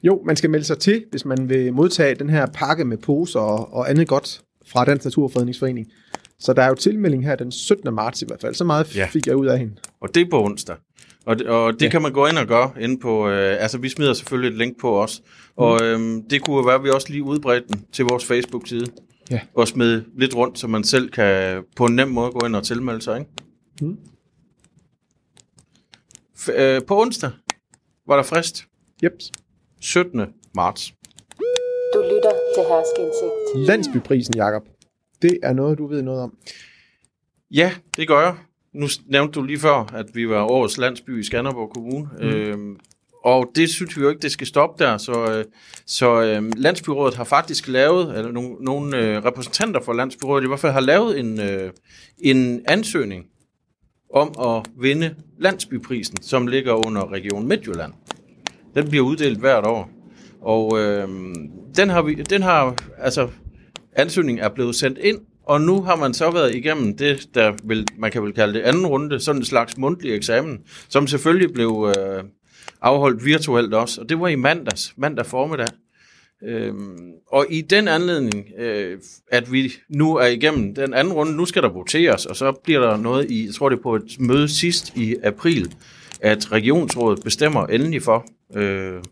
Jo, 0.03 0.23
man 0.27 0.37
skal 0.37 0.51
melde 0.51 0.65
sig 0.65 0.79
til, 0.79 1.05
hvis 1.11 1.25
man 1.25 1.49
vil 1.49 1.73
modtage 1.73 2.15
den 2.15 2.31
her 2.31 2.47
pakke 2.47 2.85
med 2.85 2.97
poser 2.99 3.41
og, 3.41 3.75
og 3.75 3.91
andet 3.91 4.09
godt 4.09 4.43
fra 4.67 4.85
Dansk 4.85 5.05
Naturfredningsforening. 5.05 5.87
Så 6.39 6.53
der 6.53 6.63
er 6.63 6.69
jo 6.69 6.75
tilmelding 6.75 7.25
her 7.25 7.37
den 7.37 7.53
17. 7.53 7.95
marts 7.95 8.23
i 8.23 8.25
hvert 8.29 8.41
fald. 8.41 8.55
Så 8.55 8.65
meget 8.65 8.97
Ja. 8.97 9.07
fik 9.13 9.27
jeg 9.27 9.37
ud 9.37 9.47
af 9.47 9.59
hende. 9.59 9.75
Og 10.01 10.15
det 10.15 10.21
er 10.21 10.31
på 10.31 10.45
onsdag. 10.45 10.77
Og 11.27 11.39
det, 11.39 11.47
og 11.47 11.73
det 11.73 11.83
Ja. 11.83 11.89
kan 11.91 12.03
man 12.03 12.13
gå 12.13 12.27
ind 12.27 12.39
og 12.39 12.47
gøre 12.47 12.73
inde 12.81 12.99
på, 13.01 13.29
øh, 13.29 13.63
altså 13.63 13.79
vi 13.79 13.89
smider 13.89 14.13
selvfølgelig 14.13 14.51
et 14.51 14.59
link 14.59 14.81
på 14.81 15.03
os. 15.03 15.23
Og 15.57 15.83
øh, 15.83 16.23
det 16.31 16.43
kunne 16.43 16.67
være, 16.67 16.75
at 16.75 16.85
vi 16.85 16.91
også 16.91 17.07
lige 17.11 17.23
udbredte 17.23 17.69
den 17.69 17.85
til 17.93 18.05
vores 18.05 18.25
Facebook-side. 18.25 18.87
Ja. 19.31 19.41
Og 19.55 19.69
smide 19.69 20.05
lidt 20.19 20.35
rundt, 20.37 20.59
så 20.59 20.67
man 20.67 20.85
selv 20.85 21.11
kan 21.11 21.63
på 21.77 21.85
en 21.85 21.97
nem 21.97 22.09
måde 22.09 22.31
gå 22.31 22.47
ind 22.47 22.57
og 22.57 22.65
tilmelde 22.65 23.03
sig, 23.03 23.19
ikke? 23.19 23.31
Mm. 23.81 23.99
F- 26.39 26.53
øh, 26.61 26.83
på 26.87 27.01
onsdag 27.01 27.31
var 28.07 28.17
der 28.17 28.23
frist. 28.23 28.65
Jeps. 29.03 29.33
17. 29.81 30.21
marts. 30.55 30.93
Du 31.95 31.99
lytter 32.03 32.31
til 32.55 32.63
Herskindsigt. 32.69 33.67
Landsbyprisen, 33.69 34.35
Jakob. 34.37 34.63
Det 35.23 35.39
er 35.43 35.53
noget, 35.53 35.79
du 35.79 35.87
ved 35.87 36.03
noget 36.03 36.21
om. 36.23 36.37
Ja, 37.51 37.73
det 37.97 38.09
gør 38.09 38.21
jeg. 38.21 38.35
Nu 38.77 38.87
nævnte 39.07 39.41
du 39.41 39.45
lige 39.45 39.59
før, 39.59 39.95
at 39.95 40.07
vi 40.15 40.29
var 40.29 40.43
årets 40.43 40.79
landsby 40.79 41.21
i 41.21 41.23
Skanderborg 41.23 41.71
Kommune. 41.75 42.09
Mm. 42.21 42.27
Øhm, 42.27 42.77
og 43.25 43.51
det 43.55 43.71
synes 43.71 43.97
vi 43.97 44.03
jo 44.03 44.09
ikke, 44.09 44.21
det 44.21 44.33
skal 44.33 44.47
stoppe 44.47 44.85
der. 44.85 44.99
Så, 44.99 45.33
øh, 45.33 45.45
så 45.87 46.23
øh, 46.23 46.43
Landsbyrådet 46.57 47.15
har 47.15 47.25
faktisk 47.25 47.69
lavet, 47.69 48.19
eller 48.19 48.33
nogle, 48.33 48.55
nogle 48.61 48.99
øh, 48.99 49.25
repræsentanter 49.25 49.81
for 49.81 49.93
Landsbyrådet 49.93 50.45
i 50.45 50.49
hvert 50.49 50.61
fald 50.61 50.73
har 50.73 50.81
lavet 50.81 51.21
en, 51.21 51.41
øh, 51.41 51.71
en 52.19 52.63
ansøgning 52.69 53.27
om 54.15 54.35
at 54.41 54.71
vinde 54.83 55.15
Landsbyprisen, 55.39 56.23
som 56.23 56.47
ligger 56.47 56.87
under 56.87 57.13
Region 57.13 57.49
Midtjylland. 57.49 57.93
Den 58.75 58.89
bliver 58.89 59.05
uddelt 59.05 59.39
hvert 59.39 59.67
år. 59.67 59.91
Og 60.41 60.79
øh, 60.79 61.09
den 61.77 61.89
har 61.89 62.03
vi, 62.03 62.15
den 62.15 62.43
har, 62.43 62.75
altså, 62.99 63.29
ansøgningen 63.93 64.45
er 64.45 64.49
blevet 64.49 64.77
sendt 64.77 64.99
ind, 64.99 65.19
og 65.47 65.61
nu 65.61 65.83
har 65.83 65.97
man 65.97 66.15
så 66.15 66.31
været 66.31 66.55
igennem 66.55 66.97
det, 66.97 67.29
der 67.35 67.53
vil, 67.65 67.87
man 67.99 68.11
kan 68.11 68.23
vel 68.23 68.33
kalde 68.33 68.55
det 68.55 68.61
anden 68.61 68.87
runde, 68.87 69.21
sådan 69.21 69.41
en 69.41 69.45
slags 69.45 69.79
mundtlig 69.79 70.15
eksamen, 70.15 70.59
som 70.89 71.07
selvfølgelig 71.07 71.53
blev 71.53 71.95
øh, 71.97 72.25
afholdt 72.81 73.25
virtuelt 73.25 73.75
også, 73.75 74.01
og 74.01 74.09
det 74.09 74.21
var 74.21 74.29
i 74.29 74.37
mandags, 74.37 74.95
mandag 74.97 75.27
formiddag. 75.27 75.69
Øhm, 76.45 77.13
og 77.27 77.47
i 77.51 77.61
den 77.61 77.89
anledning, 77.89 78.47
øh, 78.59 78.99
at 79.33 79.53
vi 79.53 79.73
nu 79.89 80.17
er 80.17 80.27
igennem 80.27 80.75
den 80.75 80.95
anden 80.95 81.13
runde, 81.13 81.37
nu 81.37 81.45
skal 81.45 81.63
der 81.63 81.69
voteres, 81.69 82.27
og 82.27 82.37
så 82.37 82.53
bliver 82.53 82.81
der 82.81 82.97
noget 82.97 83.31
i, 83.31 83.47
jeg 83.47 83.55
tror 83.55 83.69
det 83.69 83.79
er 83.79 83.83
på 83.83 83.97
et 83.97 84.17
møde 84.19 84.49
sidst 84.49 84.97
i 84.97 85.17
april, 85.25 85.75
at 86.21 86.53
regionsrådet 86.53 87.25
bestemmer 87.25 87.67
endelig 87.67 88.03
for, 88.03 88.27
øh, 88.55 89.03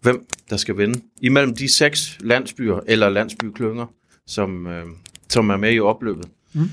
hvem 0.00 0.26
der 0.50 0.56
skal 0.56 0.78
vinde. 0.78 1.00
Imellem 1.22 1.54
de 1.54 1.74
seks 1.74 2.18
landsbyer 2.20 2.80
eller 2.86 3.08
landsbyklynger, 3.08 3.86
som, 4.26 4.66
øh, 4.66 4.84
som 5.30 5.50
er 5.50 5.56
med 5.56 5.72
i 5.72 5.80
opløbet. 5.80 6.28
Mm. 6.52 6.70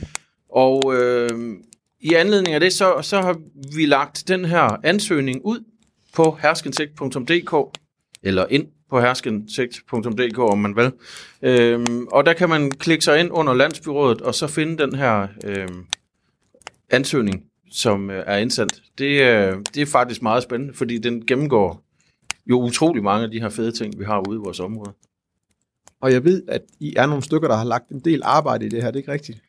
Og 0.49 0.95
øh, 0.95 1.29
i 1.99 2.13
anledning 2.13 2.53
af 2.53 2.59
det, 2.59 2.73
så, 2.73 2.99
så 3.01 3.21
har 3.21 3.39
vi 3.75 3.85
lagt 3.85 4.27
den 4.27 4.45
her 4.45 4.79
ansøgning 4.83 5.41
ud 5.45 5.59
på 6.15 6.37
herskensigt.dk, 6.41 7.79
eller 8.23 8.45
ind 8.49 8.67
på 8.89 8.99
herskensigt.dk, 8.99 10.39
om 10.39 10.57
man 10.57 10.75
vil. 10.75 10.91
Øhm, 11.41 12.07
og 12.07 12.25
der 12.25 12.33
kan 12.33 12.49
man 12.49 12.71
klikke 12.71 13.03
sig 13.03 13.19
ind 13.19 13.29
under 13.31 13.53
landsbyrådet, 13.53 14.21
og 14.21 14.35
så 14.35 14.47
finde 14.47 14.77
den 14.77 14.95
her 14.95 15.27
øhm, 15.43 15.85
ansøgning, 16.89 17.43
som 17.71 18.09
øh, 18.09 18.23
er 18.27 18.37
indsendt. 18.37 18.81
Det, 18.97 19.21
øh, 19.21 19.57
det 19.73 19.81
er 19.81 19.85
faktisk 19.85 20.21
meget 20.21 20.43
spændende, 20.43 20.73
fordi 20.73 20.97
den 20.97 21.25
gennemgår 21.25 21.83
jo 22.49 22.61
utrolig 22.61 23.03
mange 23.03 23.25
af 23.25 23.31
de 23.31 23.41
her 23.41 23.49
fede 23.49 23.71
ting, 23.71 23.99
vi 23.99 24.05
har 24.05 24.29
ude 24.29 24.35
i 24.37 24.43
vores 24.43 24.59
område. 24.59 24.93
Og 26.01 26.11
jeg 26.11 26.23
ved, 26.23 26.43
at 26.47 26.61
I 26.79 26.93
er 26.97 27.05
nogle 27.05 27.23
stykker, 27.23 27.47
der 27.47 27.55
har 27.55 27.65
lagt 27.65 27.89
en 27.89 27.99
del 27.99 28.21
arbejde 28.23 28.65
i 28.65 28.69
det 28.69 28.83
her, 28.83 28.91
det 28.91 28.95
er 28.95 29.01
ikke 29.01 29.11
rigtigt? 29.11 29.39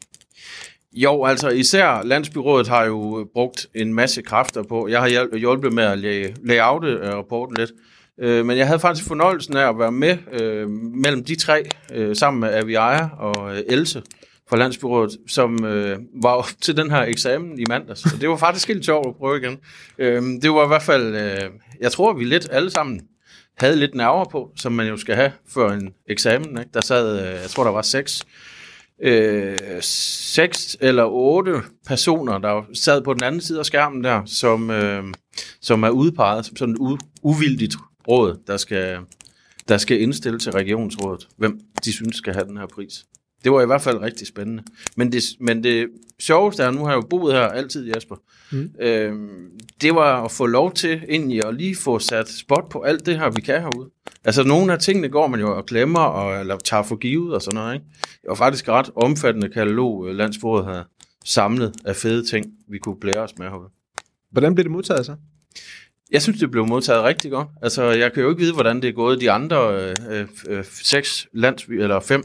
Jo, 0.93 1.25
altså 1.25 1.49
især 1.49 2.03
Landsbyrådet 2.03 2.69
har 2.69 2.85
jo 2.85 3.29
brugt 3.35 3.67
en 3.75 3.95
masse 3.95 4.23
kræfter 4.23 4.63
på. 4.63 4.89
Jeg 4.89 5.01
har 5.01 5.37
hjulpet 5.37 5.73
med 5.73 5.85
at 5.85 5.99
layoute 6.45 6.89
øh, 6.89 7.15
rapporten 7.15 7.57
lidt. 7.57 7.71
Øh, 8.21 8.47
men 8.47 8.59
jeg 8.59 8.67
havde 8.67 8.81
faktisk 8.81 9.09
fornøjelsen 9.09 9.57
af 9.57 9.69
at 9.69 9.79
være 9.79 9.93
med 9.93 10.17
øh, 10.41 10.71
mellem 10.71 11.25
de 11.25 11.37
tre, 11.37 11.65
øh, 11.95 12.17
sammen 12.17 12.41
med 12.41 12.55
Aviaja 12.55 13.09
og 13.19 13.57
øh, 13.57 13.63
Else 13.69 14.03
fra 14.49 14.57
Landsbyrådet, 14.57 15.17
som 15.27 15.65
øh, 15.65 15.99
var 16.23 16.51
til 16.61 16.77
den 16.77 16.91
her 16.91 17.03
eksamen 17.03 17.59
i 17.59 17.65
mandags. 17.69 18.05
Og 18.15 18.21
det 18.21 18.29
var 18.29 18.37
faktisk 18.37 18.69
helt 18.69 18.85
sjovt 18.85 19.07
at 19.07 19.17
prøve 19.17 19.39
igen. 19.39 19.59
Øh, 19.99 20.23
det 20.43 20.51
var 20.51 20.65
i 20.65 20.69
hvert 20.69 20.83
fald, 20.83 21.17
øh, 21.17 21.51
jeg 21.81 21.93
tror, 21.93 22.13
vi 22.13 22.25
lidt 22.25 22.49
alle 22.53 22.71
sammen 22.71 23.01
havde 23.61 23.77
lidt 23.77 23.95
nerver 23.95 24.25
på, 24.25 24.53
som 24.57 24.73
man 24.73 24.89
jo 24.89 24.97
skal 24.97 25.15
have 25.15 25.33
før 25.49 25.73
en 25.73 25.95
eksamen. 26.09 26.59
Ikke? 26.59 26.71
Der 26.75 26.81
sad, 26.81 27.21
øh, 27.21 27.41
jeg 27.43 27.51
tror, 27.51 27.65
der 27.65 27.71
var 27.71 27.83
seks 27.83 28.25
øh, 29.03 29.59
seks 29.81 30.77
eller 30.81 31.05
otte 31.05 31.53
personer, 31.87 32.39
der 32.39 32.63
sad 32.75 33.03
på 33.03 33.15
den 33.15 33.23
anden 33.23 33.41
side 33.41 33.59
af 33.59 33.67
skærmen 33.67 34.05
der, 34.05 34.23
som, 34.27 34.71
øh, 34.71 35.05
som 35.61 35.83
er 35.83 35.91
udpeget 35.91 36.47
som 36.47 36.57
sådan 36.57 36.75
et 36.75 37.01
uvildigt 37.23 37.77
råd, 38.09 38.39
der 38.47 38.57
skal, 38.57 38.99
der 39.69 39.79
skal 39.79 40.01
indstille 40.01 40.39
til 40.39 40.53
regionsrådet, 40.53 41.29
hvem 41.37 41.61
de 41.85 41.93
synes 41.93 42.17
skal 42.17 42.35
have 42.35 42.47
den 42.47 42.57
her 42.57 42.67
pris. 42.67 43.05
Det 43.45 43.53
var 43.53 43.63
i 43.63 43.67
hvert 43.67 43.83
fald 43.83 44.01
rigtig 44.01 44.27
spændende. 44.27 44.63
Men 44.97 45.13
det, 45.13 45.23
men 45.41 45.65
det 45.65 45.89
sjoveste 46.21 46.63
er, 46.63 46.71
nu 46.71 46.85
har 46.85 46.91
jeg 46.91 46.97
jo 46.97 47.07
boet 47.11 47.35
her 47.35 47.41
altid, 47.41 47.87
Jasper, 47.87 48.17
mm. 48.53 48.71
øh, 48.81 49.13
det 49.81 49.95
var 49.95 50.25
at 50.25 50.31
få 50.31 50.47
lov 50.47 50.73
til 50.73 51.03
egentlig 51.09 51.47
at 51.47 51.55
lige 51.55 51.77
få 51.77 51.99
sat 51.99 52.29
spot 52.29 52.69
på 52.71 52.83
alt 52.83 53.07
det 53.07 53.19
her, 53.19 53.31
vi 53.31 53.41
kan 53.41 53.61
herude. 53.61 53.91
Altså 54.25 54.43
nogle 54.43 54.73
af 54.73 54.79
tingene 54.79 55.09
går 55.09 55.27
man 55.27 55.41
jo 55.41 55.57
og 55.57 55.67
glemmer, 55.67 56.01
og, 56.01 56.41
eller 56.41 56.57
tager 56.57 56.83
for 56.83 56.97
givet 56.97 57.35
og 57.35 57.43
sådan 57.43 57.55
noget. 57.55 57.75
Ikke? 57.75 57.87
Det 58.07 58.29
var 58.29 58.35
faktisk 58.35 58.69
ret 58.69 58.91
omfattende 58.97 59.49
katalog, 59.49 60.09
øh, 60.09 60.15
landsbordet 60.15 60.67
havde 60.67 60.85
samlet 61.25 61.73
af 61.85 61.97
fede 61.97 62.27
ting, 62.27 62.47
vi 62.69 62.79
kunne 62.79 63.01
blære 63.01 63.19
os 63.19 63.39
med 63.39 63.47
herude. 63.47 63.69
Hvordan 64.31 64.55
blev 64.55 64.65
det 64.65 64.73
modtaget 64.73 65.07
så? 65.07 65.17
Jeg 66.11 66.23
synes, 66.23 66.39
det 66.41 66.51
blev 66.51 66.67
modtaget 66.67 67.05
rigtig 67.05 67.31
godt. 67.31 67.49
Altså, 67.63 67.83
jeg 67.83 68.13
kan 68.13 68.23
jo 68.23 68.31
ikke 68.31 68.41
vide, 68.41 68.55
hvordan 68.55 68.83
det 68.83 68.89
er 68.89 68.93
gået 68.93 69.21
de 69.21 69.31
andre 69.31 69.91
øh, 70.11 70.27
øh, 70.49 70.65
seks 70.65 71.29
landsby, 71.33 71.73
eller 71.73 72.01
fem 72.01 72.23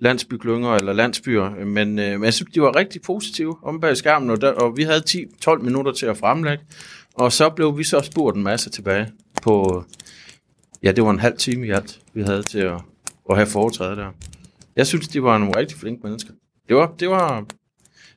landsbyklynger 0.00 0.74
eller 0.74 0.92
landsbyer, 0.92 1.54
øh, 1.58 1.66
men, 1.66 1.98
øh, 1.98 2.12
men 2.12 2.24
jeg 2.24 2.34
synes, 2.34 2.52
de 2.54 2.62
var 2.62 2.76
rigtig 2.76 3.02
positive 3.02 3.56
om 3.62 3.80
bag 3.80 3.96
skærmen, 3.96 4.30
og, 4.30 4.40
der, 4.40 4.52
og 4.52 4.76
vi 4.76 4.82
havde 4.82 5.02
10-12 5.10 5.58
minutter 5.58 5.92
til 5.92 6.06
at 6.06 6.16
fremlægge, 6.16 6.64
og 7.14 7.32
så 7.32 7.50
blev 7.50 7.78
vi 7.78 7.84
så 7.84 8.00
spurgt 8.00 8.36
en 8.36 8.42
masse 8.42 8.70
tilbage 8.70 9.12
på, 9.42 9.84
ja, 10.82 10.92
det 10.92 11.04
var 11.04 11.10
en 11.10 11.18
halv 11.18 11.36
time 11.36 11.66
i 11.66 11.70
alt, 11.70 12.00
vi 12.14 12.22
havde 12.22 12.42
til 12.42 12.58
at, 12.58 12.80
at 13.30 13.36
have 13.36 13.46
foretrædet 13.46 13.96
der. 13.96 14.10
Jeg 14.76 14.86
synes, 14.86 15.08
de 15.08 15.22
var 15.22 15.38
nogle 15.38 15.56
rigtig 15.56 15.78
flinke 15.78 16.00
mennesker. 16.02 16.32
Det 16.68 16.76
var, 16.76 16.94
det 17.00 17.10
var 17.10 17.44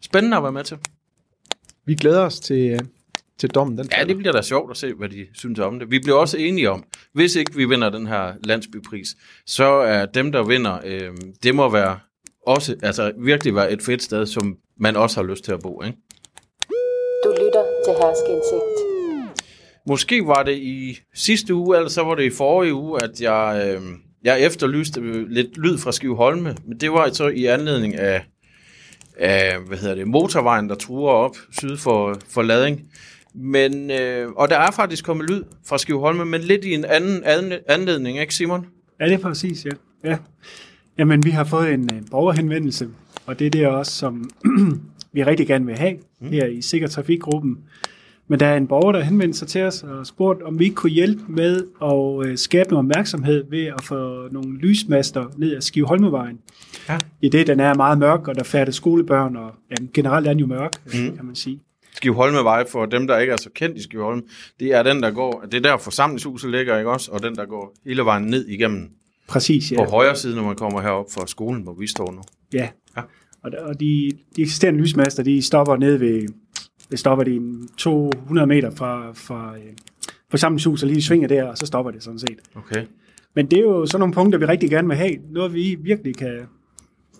spændende 0.01 0.37
at 0.37 0.43
være 0.43 0.51
med 0.51 0.63
til. 0.63 0.77
Vi 1.85 1.95
glæder 1.95 2.21
os 2.21 2.39
til, 2.39 2.71
øh, 2.71 2.79
til 3.43 3.49
dommen. 3.49 3.77
Den 3.77 3.89
ja, 3.97 4.03
det 4.03 4.17
bliver 4.17 4.31
da 4.31 4.41
sjovt 4.41 4.71
at 4.71 4.77
se, 4.77 4.93
hvad 4.93 5.09
de 5.09 5.27
synes 5.33 5.59
om 5.59 5.79
det. 5.79 5.91
Vi 5.91 5.99
bliver 5.99 6.17
også 6.17 6.37
enige 6.37 6.71
om, 6.71 6.83
hvis 7.13 7.35
ikke 7.35 7.55
vi 7.55 7.65
vinder 7.65 7.89
den 7.89 8.07
her 8.07 8.33
landsbypris, 8.43 9.07
så 9.45 9.65
er 9.65 10.05
dem, 10.05 10.31
der 10.31 10.43
vinder, 10.43 10.79
øh, 10.85 11.11
det 11.43 11.55
må 11.55 11.69
være 11.69 11.99
også, 12.47 12.75
altså 12.83 13.11
virkelig 13.17 13.55
være 13.55 13.71
et 13.71 13.81
fedt 13.81 14.03
sted, 14.03 14.25
som 14.25 14.57
man 14.79 14.95
også 14.95 15.21
har 15.21 15.27
lyst 15.27 15.43
til 15.43 15.51
at 15.51 15.59
bo, 15.59 15.81
ikke? 15.81 15.97
Du 17.23 17.29
lytter 17.29 17.63
til 17.85 17.93
Herskeindsigt. 17.93 18.63
Måske 19.87 20.27
var 20.27 20.43
det 20.43 20.57
i 20.57 20.99
sidste 21.13 21.53
uge, 21.55 21.77
eller 21.77 21.89
så 21.89 22.03
var 22.03 22.15
det 22.15 22.23
i 22.23 22.29
forrige 22.29 22.73
uge, 22.73 23.03
at 23.03 23.21
jeg, 23.21 23.75
øh, 23.75 23.81
jeg 24.23 24.41
efterlyste 24.41 25.25
lidt 25.33 25.57
lyd 25.57 25.77
fra 25.77 25.91
Skive 25.91 26.15
Holme, 26.15 26.55
men 26.65 26.79
det 26.79 26.91
var 26.91 27.09
så 27.09 27.27
i 27.27 27.45
anledning 27.45 27.95
af, 27.95 28.25
af 29.17 29.59
hvad 29.67 29.77
hedder 29.77 29.95
det, 29.95 30.07
motorvejen, 30.07 30.69
der 30.69 30.75
truer 30.75 31.11
op 31.11 31.35
syd 31.51 31.77
for, 31.77 32.17
for 32.29 32.41
Lading. 32.41 32.89
Men, 33.33 33.91
øh, 33.91 34.29
og 34.31 34.49
der 34.49 34.57
er 34.57 34.71
faktisk 34.71 35.05
kommet 35.05 35.29
lyd 35.29 35.43
fra 35.65 35.77
Skivholme, 35.77 36.25
men 36.25 36.41
lidt 36.41 36.65
i 36.65 36.73
en 36.73 36.85
anden 36.85 37.23
anledning, 37.67 38.19
ikke 38.19 38.35
Simon? 38.35 38.65
Ja, 38.99 39.05
det 39.05 39.13
er 39.13 39.17
præcis, 39.17 39.65
ja. 39.65 39.71
ja. 40.03 40.17
Jamen, 40.97 41.25
vi 41.25 41.29
har 41.29 41.43
fået 41.43 41.73
en, 41.73 41.79
en 41.79 42.07
borgerhenvendelse, 42.11 42.89
og 43.25 43.39
det 43.39 43.47
er 43.47 43.51
det 43.51 43.67
også, 43.67 43.91
som 43.91 44.29
vi 45.13 45.23
rigtig 45.23 45.47
gerne 45.47 45.65
vil 45.65 45.75
have 45.75 45.93
mm. 46.21 46.27
her 46.27 46.45
i 46.45 46.61
Sikker 46.61 46.87
Trafikgruppen. 46.87 47.57
Men 48.27 48.39
der 48.39 48.45
er 48.45 48.57
en 48.57 48.67
borger, 48.67 48.91
der 48.91 49.01
henvendte 49.01 49.39
sig 49.39 49.47
til 49.47 49.61
os 49.61 49.83
og 49.83 50.07
spurgt, 50.07 50.41
om 50.41 50.59
vi 50.59 50.63
ikke 50.63 50.75
kunne 50.75 50.91
hjælpe 50.91 51.21
med 51.27 51.63
at 51.81 52.29
øh, 52.29 52.37
skabe 52.37 52.69
noget 52.69 52.79
opmærksomhed 52.79 53.43
ved 53.49 53.65
at 53.65 53.83
få 53.83 54.27
nogle 54.31 54.57
lysmaster 54.57 55.25
ned 55.37 55.55
ad 55.55 55.61
Skiveholmevejen. 55.61 56.39
Ja. 56.89 56.99
I 57.21 57.29
det, 57.29 57.47
den 57.47 57.59
er 57.59 57.73
meget 57.73 57.97
mørk, 57.97 58.27
og 58.27 58.35
der 58.35 58.43
færdes 58.43 58.75
skolebørn, 58.75 59.35
og 59.35 59.51
ja, 59.71 59.75
generelt 59.93 60.27
er 60.27 60.31
den 60.31 60.39
jo 60.39 60.45
mørk, 60.45 60.71
mm. 60.85 61.15
kan 61.15 61.25
man 61.25 61.35
sige. 61.35 61.59
Skivholmevej, 61.95 62.67
for 62.69 62.85
dem, 62.85 63.07
der 63.07 63.17
ikke 63.17 63.33
er 63.33 63.37
så 63.37 63.49
kendt 63.55 63.77
i 63.77 63.83
Skivholme, 63.83 64.21
det 64.59 64.73
er 64.73 64.83
den, 64.83 65.03
der 65.03 65.11
går, 65.11 65.45
det 65.51 65.53
er 65.53 65.61
der 65.61 65.77
forsamlingshuset 65.77 66.51
ligger, 66.51 66.77
ikke 66.77 66.89
også? 66.91 67.11
Og 67.11 67.23
den, 67.23 67.35
der 67.35 67.45
går 67.45 67.75
hele 67.85 68.05
vejen 68.05 68.23
ned 68.23 68.47
igennem. 68.47 68.89
Præcis, 69.27 69.71
ja. 69.71 69.83
På 69.83 69.89
højre 69.89 70.15
side, 70.15 70.35
når 70.35 70.43
man 70.43 70.55
kommer 70.55 70.81
herop 70.81 71.05
fra 71.13 71.27
skolen, 71.27 71.63
hvor 71.63 71.73
vi 71.73 71.87
står 71.87 72.11
nu. 72.11 72.21
Ja, 72.53 72.69
ja. 72.97 73.01
og, 73.43 73.51
og 73.59 73.79
de, 73.79 74.11
de 74.35 74.41
eksisterende 74.41 74.79
lysmaster, 74.79 75.23
de 75.23 75.41
stopper 75.41 75.75
ned 75.75 75.97
ved, 75.97 76.27
det 76.91 76.99
stopper 76.99 77.23
de 77.23 77.41
200 77.77 78.47
meter 78.47 78.71
fra, 78.71 79.11
fra 79.13 79.55
øh, 79.57 79.73
forsamlingshuset, 80.29 80.89
lige 80.89 81.01
svinger 81.01 81.27
der, 81.27 81.43
og 81.43 81.57
så 81.57 81.65
stopper 81.65 81.91
det 81.91 82.03
sådan 82.03 82.19
set. 82.19 82.39
Okay. 82.55 82.85
Men 83.35 83.45
det 83.45 83.59
er 83.59 83.63
jo 83.63 83.85
sådan 83.85 83.99
nogle 83.99 84.13
punkter, 84.13 84.39
vi 84.39 84.45
rigtig 84.45 84.69
gerne 84.69 84.87
vil 84.87 84.97
have. 84.97 85.15
Noget, 85.31 85.53
vi 85.53 85.77
virkelig 85.81 86.15
kan, 86.15 86.39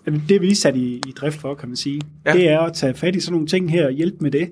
det 0.06 0.36
er 0.36 0.40
vi 0.40 0.54
sat 0.54 0.76
i, 0.76 1.00
i 1.06 1.12
drift 1.16 1.40
for, 1.40 1.54
kan 1.54 1.68
man 1.68 1.76
sige. 1.76 2.00
Ja. 2.26 2.32
Det 2.32 2.48
er 2.48 2.60
at 2.60 2.72
tage 2.72 2.94
fat 2.94 3.16
i 3.16 3.20
sådan 3.20 3.32
nogle 3.32 3.46
ting 3.46 3.70
her 3.70 3.86
og 3.86 3.92
hjælpe 3.92 4.16
med 4.20 4.30
det. 4.30 4.50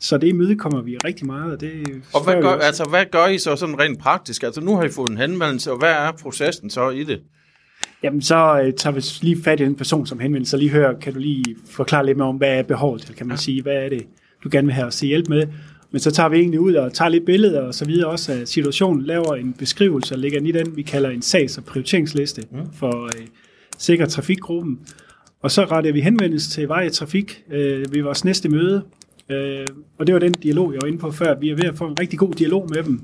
Så 0.00 0.18
det 0.18 0.28
imødekommer 0.28 0.82
vi 0.82 0.96
rigtig 1.04 1.26
meget. 1.26 1.52
Og, 1.52 1.60
det 1.60 1.72
og 2.14 2.24
hvad 2.24 2.42
gør, 2.42 2.50
altså, 2.50 2.84
hvad 2.84 3.04
gør 3.10 3.26
I 3.26 3.38
så 3.38 3.56
sådan 3.56 3.80
rent 3.80 3.98
praktisk? 3.98 4.42
Altså 4.42 4.60
nu 4.60 4.76
har 4.76 4.84
I 4.84 4.88
fået 4.88 5.10
en 5.10 5.16
henvendelse, 5.16 5.70
og 5.72 5.78
hvad 5.78 5.90
er 5.90 6.12
processen 6.22 6.70
så 6.70 6.90
i 6.90 7.04
det? 7.04 7.20
Jamen 8.02 8.22
så 8.22 8.62
uh, 8.66 8.72
tager 8.76 8.94
vi 8.94 9.26
lige 9.26 9.42
fat 9.42 9.60
i 9.60 9.64
den 9.64 9.74
person, 9.74 10.06
som 10.06 10.18
henvender 10.18 10.46
sig. 10.46 10.58
Lige 10.58 10.70
høre, 10.70 10.94
kan 11.00 11.12
du 11.12 11.18
lige 11.18 11.56
forklare 11.70 12.06
lidt 12.06 12.18
mere 12.18 12.28
om, 12.28 12.36
hvad 12.36 12.58
er 12.58 12.62
behovet 12.62 13.02
til, 13.02 13.14
kan 13.14 13.26
man 13.26 13.36
ja. 13.36 13.40
sige. 13.40 13.62
Hvad 13.62 13.74
er 13.74 13.88
det, 13.88 14.06
du 14.44 14.48
gerne 14.52 14.66
vil 14.66 14.74
have 14.74 14.86
at 14.86 14.94
se 14.94 15.06
hjælp 15.06 15.28
med? 15.28 15.46
Men 15.90 16.00
så 16.00 16.10
tager 16.10 16.28
vi 16.28 16.36
egentlig 16.36 16.60
ud 16.60 16.74
og 16.74 16.92
tager 16.92 17.08
lidt 17.08 17.26
billeder 17.26 17.60
og 17.60 17.74
så 17.74 17.84
videre 17.84 18.10
også 18.10 18.32
af 18.32 18.48
situationen, 18.48 19.02
laver 19.02 19.34
en 19.34 19.52
beskrivelse 19.52 20.14
og 20.14 20.18
lægger 20.18 20.40
i 20.40 20.52
den, 20.52 20.76
vi 20.76 20.82
kalder 20.82 21.10
en 21.10 21.22
sags- 21.22 21.58
og 21.58 21.64
prioriteringsliste 21.64 22.42
mm. 22.50 22.58
for, 22.72 23.04
uh, 23.04 23.26
sikker 23.82 24.06
trafikgruppen. 24.06 24.78
Og 25.42 25.50
så 25.50 25.64
rettede 25.64 25.94
vi 25.94 26.00
henvendelse 26.00 26.50
til 26.50 26.68
Vej 26.68 26.88
Trafik 26.88 27.44
øh, 27.50 27.92
ved 27.92 28.02
vores 28.02 28.24
næste 28.24 28.48
møde. 28.48 28.82
Øh, 29.30 29.66
og 29.98 30.06
det 30.06 30.12
var 30.12 30.18
den 30.18 30.32
dialog, 30.32 30.72
jeg 30.72 30.80
var 30.82 30.88
inde 30.88 30.98
på 30.98 31.10
før. 31.10 31.38
Vi 31.38 31.50
er 31.50 31.54
ved 31.56 31.64
at 31.64 31.78
få 31.78 31.86
en 31.86 32.00
rigtig 32.00 32.18
god 32.18 32.32
dialog 32.32 32.68
med 32.74 32.82
dem. 32.82 33.00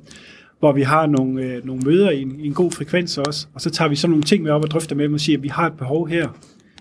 hvor 0.58 0.72
vi 0.72 0.82
har 0.82 1.06
nogle, 1.06 1.42
øh, 1.42 1.66
nogle 1.66 1.82
møder 1.84 2.10
i 2.10 2.22
en, 2.22 2.40
i 2.40 2.46
en 2.46 2.54
god 2.54 2.70
frekvens 2.70 3.18
også, 3.18 3.46
og 3.54 3.60
så 3.60 3.70
tager 3.70 3.88
vi 3.88 3.96
sådan 3.96 4.10
nogle 4.10 4.22
ting 4.22 4.42
med 4.42 4.50
op 4.50 4.64
og 4.64 4.70
drøfter 4.70 4.96
med 4.96 5.04
dem 5.04 5.14
og 5.14 5.20
siger, 5.20 5.38
at 5.38 5.42
vi 5.42 5.48
har 5.48 5.66
et 5.66 5.76
behov 5.78 6.08
her 6.08 6.28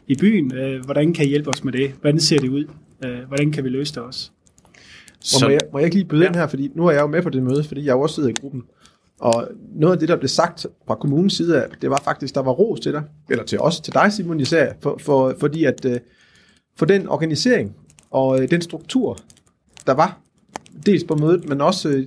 i 0.08 0.16
byen, 0.16 0.54
øh, 0.54 0.86
hvordan 0.86 1.14
kan 1.14 1.26
I 1.26 1.28
hjælpe 1.28 1.50
os 1.50 1.64
med 1.64 1.74
det? 1.74 1.92
Hvordan 2.02 2.20
ser 2.20 2.40
det 2.40 2.50
ud? 2.50 2.66
Øh, 3.06 3.20
hvordan 3.28 3.52
kan 3.52 3.64
vi 3.64 3.70
løse 3.70 3.96
det 3.96 4.04
også? 4.04 4.32
Så, 5.20 5.46
må, 5.46 5.52
jeg, 5.52 5.60
må 5.74 5.80
jeg 5.80 5.86
ikke 5.86 5.96
lige 5.96 6.08
byde 6.08 6.22
ja. 6.22 6.28
ind 6.28 6.36
her, 6.36 6.48
fordi 6.48 6.72
nu 6.76 6.88
er 6.88 6.92
jeg 6.92 7.02
jo 7.02 7.08
med 7.08 7.22
på 7.22 7.30
det 7.30 7.44
møde, 7.44 7.64
fordi 7.64 7.86
jeg 7.86 7.96
også 7.96 8.16
sidder 8.16 8.30
i 8.30 8.34
gruppen. 8.42 8.64
Og 9.19 9.47
noget 9.75 9.93
af 9.93 9.99
det, 9.99 10.10
der 10.10 10.15
blev 10.15 10.27
sagt 10.27 10.65
fra 10.88 10.95
kommunens 10.95 11.34
side 11.34 11.63
af, 11.63 11.69
det 11.82 11.89
var 11.89 12.01
faktisk, 12.03 12.36
der 12.36 12.41
var 12.41 12.51
ros 12.51 12.80
til 12.80 12.91
dig, 12.91 13.03
eller 13.30 13.43
til 13.43 13.60
os, 13.60 13.80
til 13.80 13.93
dig 13.93 14.13
Simon 14.13 14.39
især, 14.39 14.73
for, 14.82 14.97
for, 15.01 15.36
fordi 15.39 15.63
at 15.63 15.86
øh, 15.86 15.99
for 16.75 16.86
den 16.86 17.08
organisering 17.08 17.75
og 18.12 18.41
øh, 18.41 18.49
den 18.49 18.62
struktur, 18.62 19.17
der 19.88 19.93
var, 19.93 20.19
dels 20.86 21.03
på 21.03 21.15
mødet, 21.15 21.49
men 21.49 21.62
også 21.62 21.89
øh, 21.89 22.06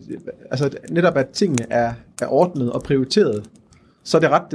altså, 0.51 0.71
netop, 0.91 1.17
at 1.17 1.29
tingene 1.29 1.73
er, 1.73 1.93
er 2.23 2.27
ordnet 2.27 2.73
og 2.73 2.83
prioriteret, 2.83 3.45
så 4.05 4.17
er 4.17 4.21
det 4.21 4.31
ret, 4.31 4.51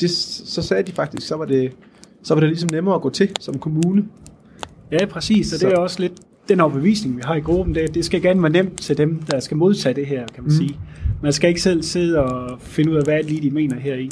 det, 0.00 0.10
så 0.10 0.62
sagde 0.62 0.82
de 0.82 0.92
faktisk, 0.92 1.26
så 1.26 1.36
var 1.36 1.44
det, 1.44 1.72
så 2.22 2.34
var 2.34 2.40
det 2.40 2.48
ligesom 2.48 2.68
nemmere 2.72 2.94
at 2.94 3.00
gå 3.00 3.10
til 3.10 3.30
som 3.40 3.58
kommune. 3.58 4.04
Ja, 4.92 5.06
præcis, 5.06 5.52
og 5.52 5.60
det 5.60 5.72
er 5.72 5.78
også 5.78 6.00
lidt 6.00 6.12
den 6.48 6.60
overbevisning, 6.60 7.16
vi 7.16 7.22
har 7.24 7.34
i 7.34 7.40
gruppen, 7.40 7.74
det, 7.74 7.94
det 7.94 8.04
skal 8.04 8.22
gerne 8.22 8.42
være 8.42 8.52
nemt 8.52 8.80
til 8.80 8.98
dem, 8.98 9.22
der 9.22 9.40
skal 9.40 9.56
modtage 9.56 9.94
det 9.94 10.06
her, 10.06 10.26
kan 10.26 10.44
man 10.44 10.52
mm. 10.52 10.56
sige. 10.56 10.80
Man 11.22 11.32
skal 11.32 11.48
ikke 11.48 11.62
selv 11.62 11.82
sidde 11.82 12.18
og 12.18 12.60
finde 12.60 12.92
ud 12.92 12.96
af, 12.96 13.04
hvad 13.04 13.22
lige 13.22 13.42
de 13.42 13.50
mener 13.50 13.80
her 13.80 13.94
i. 13.94 14.10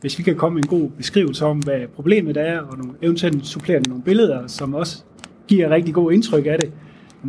Hvis 0.00 0.18
vi 0.18 0.22
kan 0.22 0.36
komme 0.36 0.54
med 0.54 0.64
en 0.64 0.68
god 0.68 0.90
beskrivelse 0.90 1.44
om, 1.44 1.58
hvad 1.58 1.80
problemet 1.94 2.36
er, 2.36 2.60
og 2.60 2.78
nogle, 2.78 2.92
eventuelt 3.02 3.46
supplere 3.46 3.80
nogle 3.88 4.02
billeder, 4.02 4.46
som 4.46 4.74
også 4.74 5.02
giver 5.48 5.70
rigtig 5.70 5.94
god 5.94 6.12
indtryk 6.12 6.46
af 6.46 6.58
det, 6.58 6.72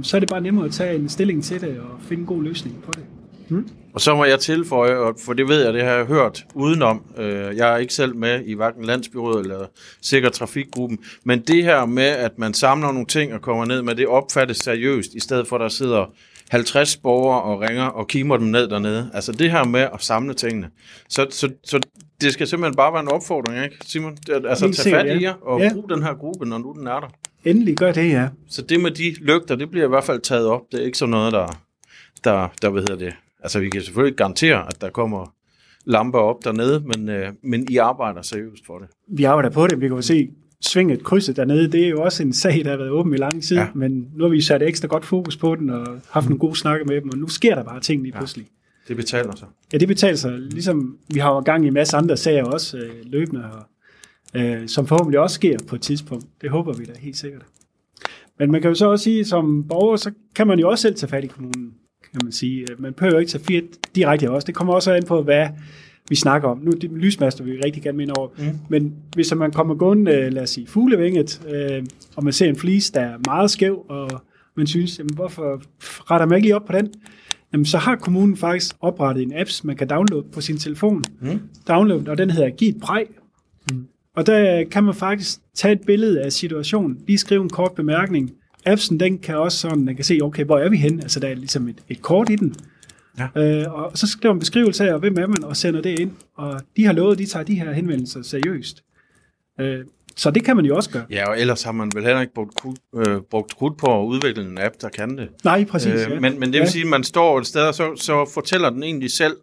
så 0.04 0.18
er 0.18 0.20
det 0.20 0.30
bare 0.30 0.42
nemmere 0.42 0.66
at 0.66 0.72
tage 0.72 0.96
en 0.96 1.10
stilling 1.10 1.44
til 1.44 1.62
det 1.62 1.80
og 1.80 2.00
finde 2.02 2.22
en 2.22 2.28
god 2.28 2.44
løsning 2.44 2.84
på 2.84 2.92
det. 2.92 3.04
Hmm? 3.50 3.68
Og 3.94 4.02
så 4.02 4.16
må 4.16 4.26
jeg 4.26 4.40
tilføje, 4.40 5.14
for 5.26 5.34
det 5.34 5.48
ved 5.48 5.64
jeg, 5.64 5.74
det 5.74 5.84
har 5.84 5.92
jeg 5.92 6.06
hørt 6.06 6.46
udenom. 6.56 7.02
Øh, 7.18 7.58
jeg 7.58 7.74
er 7.74 7.78
ikke 7.78 7.94
selv 7.94 8.16
med 8.16 8.42
i 8.46 8.54
hverken 8.54 8.86
landsbyrådet 8.86 9.46
eller 9.46 9.66
sikker 10.02 10.30
trafikgruppen, 10.30 11.00
men 11.24 11.40
det 11.40 11.64
her 11.64 11.86
med, 11.86 12.04
at 12.04 12.32
man 12.38 12.54
samler 12.54 12.92
nogle 12.92 13.06
ting 13.06 13.34
og 13.34 13.42
kommer 13.42 13.66
ned 13.66 13.82
med 13.82 13.96
det, 13.96 14.08
opfattes 14.08 14.58
seriøst, 14.58 15.14
i 15.14 15.20
stedet 15.20 15.48
for 15.48 15.56
at 15.56 15.62
der 15.62 15.70
sidder 15.70 16.14
50 16.52 16.98
borgere 16.98 17.42
og 17.42 17.62
ringer 17.62 17.84
og 17.84 18.08
kimer 18.08 18.38
dem 18.38 18.48
ned 18.48 18.68
dernede. 18.68 19.12
Altså 19.14 19.32
det 19.32 19.52
her 19.52 19.64
med 19.64 19.80
at 19.80 20.04
samle 20.04 20.34
tingene. 20.34 20.70
Så, 21.10 21.28
så, 21.30 21.50
så 21.64 21.80
det 22.22 22.34
skal 22.34 22.48
simpelthen 22.48 22.76
bare 22.76 22.94
være 22.94 23.02
en 23.02 23.08
opfordring, 23.08 23.64
ikke 23.64 23.78
Simon? 23.86 24.16
Det, 24.16 24.46
altså 24.46 24.72
tage 24.72 24.96
fat 24.96 25.22
i 25.22 25.24
jer 25.24 25.34
og 25.42 25.60
ja. 25.60 25.74
brug 25.74 25.90
den 25.90 26.04
her 26.04 26.14
gruppe, 26.14 26.46
når 26.46 26.58
nu 26.58 26.76
den 26.80 26.88
er 26.88 27.00
der. 27.00 27.08
Endelig 27.46 27.78
gør 27.78 27.92
det, 27.92 28.10
ja. 28.10 28.28
Så 28.50 28.62
det 28.62 28.80
med 28.80 28.92
de 28.92 29.16
lygter, 29.22 29.56
det 29.56 29.72
bliver 29.72 29.86
i 29.86 29.90
hvert 29.90 30.04
fald 30.04 30.22
taget 30.22 30.48
op. 30.48 30.62
Det 30.72 30.82
er 30.82 30.86
ikke 30.86 30.98
sådan 30.98 31.12
noget, 31.12 31.34
der, 31.34 31.48
der, 32.24 32.48
der 32.62 32.70
hvad 32.70 32.82
hedder 32.82 33.06
det. 33.06 33.14
Altså 33.44 33.60
vi 33.60 33.70
kan 33.70 33.82
selvfølgelig 33.82 34.18
garantere, 34.18 34.68
at 34.68 34.82
der 34.82 34.90
kommer 34.90 35.34
lamper 35.86 36.20
op 36.20 36.44
dernede, 36.44 36.84
men, 36.86 37.10
øh, 37.10 37.28
men 37.44 37.68
I 37.70 37.78
arbejder 37.78 38.22
seriøst 38.22 38.66
for 38.66 38.80
det. 38.80 38.88
Vi 39.08 39.24
arbejder 39.24 39.50
på 39.50 39.68
det. 39.68 39.82
Vi 39.82 39.88
kan 39.88 39.96
jo 39.96 40.02
se, 40.02 40.30
svinget 40.62 41.04
krydset 41.04 41.36
dernede, 41.36 41.72
det 41.72 41.86
er 41.86 41.90
jo 41.90 42.02
også 42.02 42.24
en 42.24 42.34
sag, 42.34 42.62
der 42.64 42.70
har 42.70 42.78
været 42.78 42.90
åben 42.90 43.14
i 43.14 43.18
lang 43.18 43.44
tid, 43.44 43.58
ja. 43.58 43.68
men 43.74 44.08
nu 44.16 44.24
har 44.24 44.30
vi 44.30 44.42
sat 44.42 44.62
ekstra 44.62 44.88
godt 44.88 45.06
fokus 45.06 45.38
på 45.38 45.56
den, 45.56 45.70
og 45.70 45.88
haft 46.10 46.26
mm. 46.26 46.30
nogle 46.30 46.40
gode 46.40 46.56
snakke 46.56 46.86
med 46.86 47.02
dem, 47.02 47.10
og 47.10 47.18
nu 47.18 47.28
sker 47.28 47.56
der 47.56 47.64
bare 47.64 47.80
ting 47.80 48.04
lige 48.04 48.14
pludselig. 48.14 48.46
Ja. 48.46 48.50
Det 48.88 48.98
betaler 48.98 49.36
sig. 49.36 49.48
Ja, 49.74 49.78
det 49.78 49.88
betaler 49.88 50.16
sig. 50.16 50.32
Ligesom 50.32 50.98
vi 51.08 51.20
har 51.20 51.30
jo 51.30 51.40
gang 51.40 51.64
i 51.64 51.68
en 51.68 51.74
masse 51.74 51.98
andre 51.98 52.18
sager 52.18 52.44
også 52.44 52.78
øh, 52.78 52.92
løbende, 53.04 53.44
og, 53.52 54.42
øh, 54.42 54.68
som 54.68 54.88
forhåbentlig 54.88 55.20
også 55.20 55.34
sker 55.34 55.58
på 55.68 55.76
et 55.76 55.82
tidspunkt. 55.82 56.26
Det 56.42 56.50
håber 56.50 56.74
vi 56.74 56.86
da 56.86 56.92
helt 57.00 57.18
sikkert. 57.18 57.46
Men 58.40 58.52
man 58.52 58.62
kan 58.62 58.70
jo 58.70 58.76
så 58.76 58.86
også 58.86 59.04
sige, 59.04 59.26
som 59.26 59.68
borger, 59.68 59.96
så 59.96 60.12
kan 60.36 60.48
man 60.48 60.60
jo 60.60 60.70
også 60.70 60.82
selv 60.82 60.96
tage 60.96 61.10
fat 61.10 61.24
i 61.24 61.28
kommunen, 61.28 61.74
kan 62.12 62.22
man 62.24 62.32
sige. 62.32 62.66
Man 62.80 62.94
behøver 62.94 63.14
jo 63.14 63.20
ikke 63.20 63.32
tage 63.32 63.44
fire 63.44 63.62
direkte 63.96 64.32
også. 64.32 64.46
Det 64.46 64.56
kommer 64.56 64.74
også 64.74 64.94
an 64.94 65.04
på, 65.04 65.24
hvad 65.24 65.48
vi 66.10 66.16
snakker 66.16 66.50
om. 66.50 66.58
Nu 66.58 66.72
det 66.72 66.92
lysmaster 66.92 67.44
vi 67.44 67.52
rigtig 67.66 67.84
gerne 67.84 67.98
med 67.98 68.18
over. 68.18 68.30
Mm. 68.38 68.60
Men 68.70 68.94
hvis 69.16 69.36
man 69.36 69.52
kommer 69.52 69.76
gående, 69.76 70.12
øh, 70.12 70.34
lad 70.34 70.44
os 70.44 70.50
sige, 70.50 70.68
fuglevinget, 70.68 71.42
øh, 71.50 71.86
og 72.16 72.24
man 72.24 72.34
ser 72.34 72.50
en 72.50 72.56
flis, 72.56 72.92
der 72.92 73.02
er 73.02 73.18
meget 73.28 73.52
skæv, 73.52 73.86
og 73.90 74.10
man 74.58 74.68
synes, 74.68 75.00
jamen, 75.00 75.16
hvorfor 75.16 75.62
retter 76.12 76.28
man 76.28 76.36
ikke 76.36 76.46
lige 76.46 76.56
op 76.56 76.66
på 76.66 76.72
den? 76.72 76.90
Jamen, 77.54 77.66
så 77.66 77.78
har 77.78 77.96
kommunen 77.96 78.38
faktisk 78.38 78.76
oprettet 78.82 79.24
en 79.24 79.34
app, 79.36 79.50
man 79.64 79.76
kan 79.76 79.88
downloade 79.88 80.26
på 80.34 80.42
sin 80.42 80.58
telefon. 80.58 81.04
Mm. 81.22 81.40
Download, 81.68 82.08
og 82.08 82.18
den 82.18 82.30
hedder 82.30 82.50
Giv 82.50 82.70
et 82.70 82.82
præg. 82.82 83.06
Mm. 83.72 83.88
Og 84.16 84.26
der 84.26 84.64
kan 84.64 84.84
man 84.84 84.94
faktisk 84.94 85.40
tage 85.56 85.72
et 85.72 85.82
billede 85.86 86.22
af 86.22 86.32
situationen, 86.32 86.98
lige 87.08 87.18
skrive 87.18 87.44
en 87.44 87.50
kort 87.50 87.72
bemærkning. 87.72 88.32
Appsen, 88.66 89.00
den 89.00 89.18
kan 89.18 89.38
også 89.38 89.58
sådan, 89.58 89.86
man 89.86 89.96
kan 89.96 90.06
se, 90.06 90.20
okay, 90.22 90.46
hvor 90.46 90.60
er 90.60 90.70
vi 90.70 90.78
henne? 90.78 91.02
Altså, 91.02 91.20
der 91.20 91.28
er 91.28 91.36
ligesom 91.36 91.68
et, 91.68 91.78
et 91.90 92.02
kort 92.02 92.30
i 92.30 92.36
den. 92.36 92.56
Ja. 93.20 93.42
Øh, 93.42 93.74
og 93.74 93.98
så 93.98 94.08
skriver 94.08 94.34
man 94.34 94.38
en 94.38 94.40
beskrivelse 94.40 94.90
af, 94.90 95.00
hvem 95.00 95.18
er 95.18 95.28
man, 95.28 95.44
og 95.44 95.58
sender 95.58 95.82
det 95.82 96.00
ind. 96.00 96.12
Og 96.36 96.62
de 96.78 96.86
har 96.86 96.94
lovet, 96.94 97.18
de 97.18 97.26
tager 97.26 97.44
de 97.44 97.56
her 97.56 97.72
henvendelser 97.72 98.22
seriøst. 98.22 98.84
Øh, 99.60 99.80
så 100.18 100.32
det 100.32 100.46
kan 100.46 100.56
man 100.56 100.66
jo 100.66 100.76
også 100.76 100.90
gøre. 100.90 101.06
Ja, 101.10 101.30
og 101.30 101.40
ellers 101.40 101.64
har 101.64 101.72
man 101.72 101.92
vel 101.96 102.04
heller 102.04 102.22
ikke 102.22 102.34
brugt, 102.34 102.66
øh, 102.96 103.22
brugt 103.22 103.56
krudt 103.56 103.78
på 103.78 104.02
at 104.02 104.06
udvikle 104.06 104.44
en 104.44 104.58
app, 104.58 104.76
der 104.82 104.90
kan 104.90 105.18
det. 105.18 105.30
Nej, 105.44 105.66
præcis. 105.66 105.92
Øh, 105.94 106.12
ja. 106.12 106.20
men, 106.20 106.40
men 106.40 106.54
det 106.54 106.60
vil 106.60 106.66
ja. 106.66 106.72
sige, 106.72 106.84
at 106.84 106.90
man 106.90 107.04
står 107.04 107.40
et 107.40 107.48
sted, 107.48 107.62
og 107.62 107.74
så, 107.76 107.96
så 107.96 108.32
fortæller 108.34 108.70
den 108.70 108.84
egentlig 108.84 109.12
selv, 109.12 109.36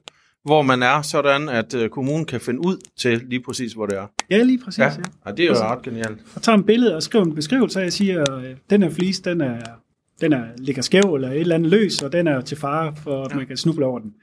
hvor 0.44 0.62
man 0.62 0.82
er, 0.82 1.02
sådan 1.02 1.48
at 1.48 1.74
øh, 1.74 1.88
kommunen 1.88 2.24
kan 2.24 2.40
finde 2.40 2.60
ud 2.66 2.76
til 2.98 3.22
lige 3.28 3.42
præcis, 3.42 3.72
hvor 3.72 3.86
det 3.86 3.98
er. 3.98 4.06
Ja, 4.30 4.42
lige 4.42 4.58
præcis. 4.64 4.78
Ja, 4.78 4.84
ja. 4.84 4.90
ja 5.26 5.32
det 5.32 5.40
er 5.40 5.46
jo 5.46 5.54
ret 5.54 5.82
genialt. 5.82 6.18
Og 6.34 6.42
tager 6.42 6.58
en 6.58 6.64
billede 6.64 6.96
og 6.96 7.02
skriver 7.02 7.24
en 7.24 7.34
beskrivelse 7.34 7.80
af, 7.80 7.86
og 7.86 7.92
siger, 7.92 8.24
at 8.24 8.56
den 8.70 8.82
her 8.82 8.90
flis, 8.90 9.20
den 9.20 9.40
er 9.40 9.58
den 10.22 10.32
er, 10.32 10.44
ligger 10.58 10.82
skæv 10.82 11.14
eller 11.14 11.30
et 11.30 11.40
eller 11.40 11.54
andet 11.54 11.70
løs, 11.70 12.02
og 12.02 12.12
den 12.12 12.26
er 12.26 12.40
til 12.40 12.56
fare 12.56 12.96
for, 12.96 13.24
at 13.24 13.30
ja. 13.30 13.36
man 13.36 13.46
kan 13.46 13.56
snuble 13.56 13.86
over 13.86 13.98
den. 13.98 14.14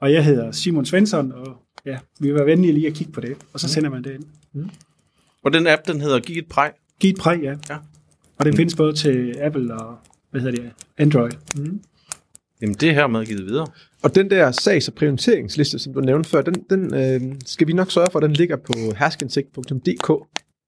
Og 0.00 0.12
jeg 0.12 0.24
hedder 0.24 0.52
Simon 0.52 0.86
Svensson, 0.86 1.32
og 1.32 1.56
ja, 1.86 1.98
vi 2.20 2.26
vil 2.28 2.34
være 2.34 2.46
venlige 2.46 2.72
lige 2.72 2.86
at 2.86 2.94
kigge 2.94 3.12
på 3.12 3.20
det, 3.20 3.36
og 3.52 3.60
så 3.60 3.66
mm. 3.66 3.68
sender 3.68 3.90
man 3.90 4.04
det 4.04 4.14
ind. 4.14 4.24
Mm. 4.52 4.70
Og 5.42 5.52
den 5.52 5.66
app, 5.66 5.86
den 5.86 6.00
hedder 6.00 6.20
Giv 6.20 6.38
et 6.38 6.46
præg? 6.46 6.70
Giv 7.00 7.10
et 7.10 7.16
præg, 7.16 7.40
ja. 7.42 7.54
ja. 7.68 7.76
Og 8.38 8.44
den 8.44 8.50
mm. 8.50 8.56
findes 8.56 8.76
både 8.76 8.92
til 8.92 9.36
Apple 9.40 9.74
og, 9.74 9.96
hvad 10.30 10.40
hedder 10.40 10.62
det, 10.62 10.70
Android. 10.98 11.30
Mm. 11.56 11.80
Jamen, 12.62 12.74
det 12.74 12.88
er 12.88 12.92
hermed 12.92 13.26
givet 13.26 13.46
videre. 13.46 13.66
Og 14.02 14.14
den 14.14 14.30
der 14.30 14.50
sags- 14.50 14.88
og 14.88 14.94
prioriteringsliste, 14.94 15.78
som 15.78 15.94
du 15.94 16.00
nævnte 16.00 16.30
før, 16.30 16.42
den, 16.42 16.54
den 16.70 16.94
øh, 16.94 17.34
skal 17.46 17.66
vi 17.66 17.72
nok 17.72 17.90
sørge 17.90 18.08
for, 18.12 18.18
at 18.18 18.22
den 18.22 18.32
ligger 18.32 18.56
på 18.56 18.72
herskindsigt.dk. 18.98 20.10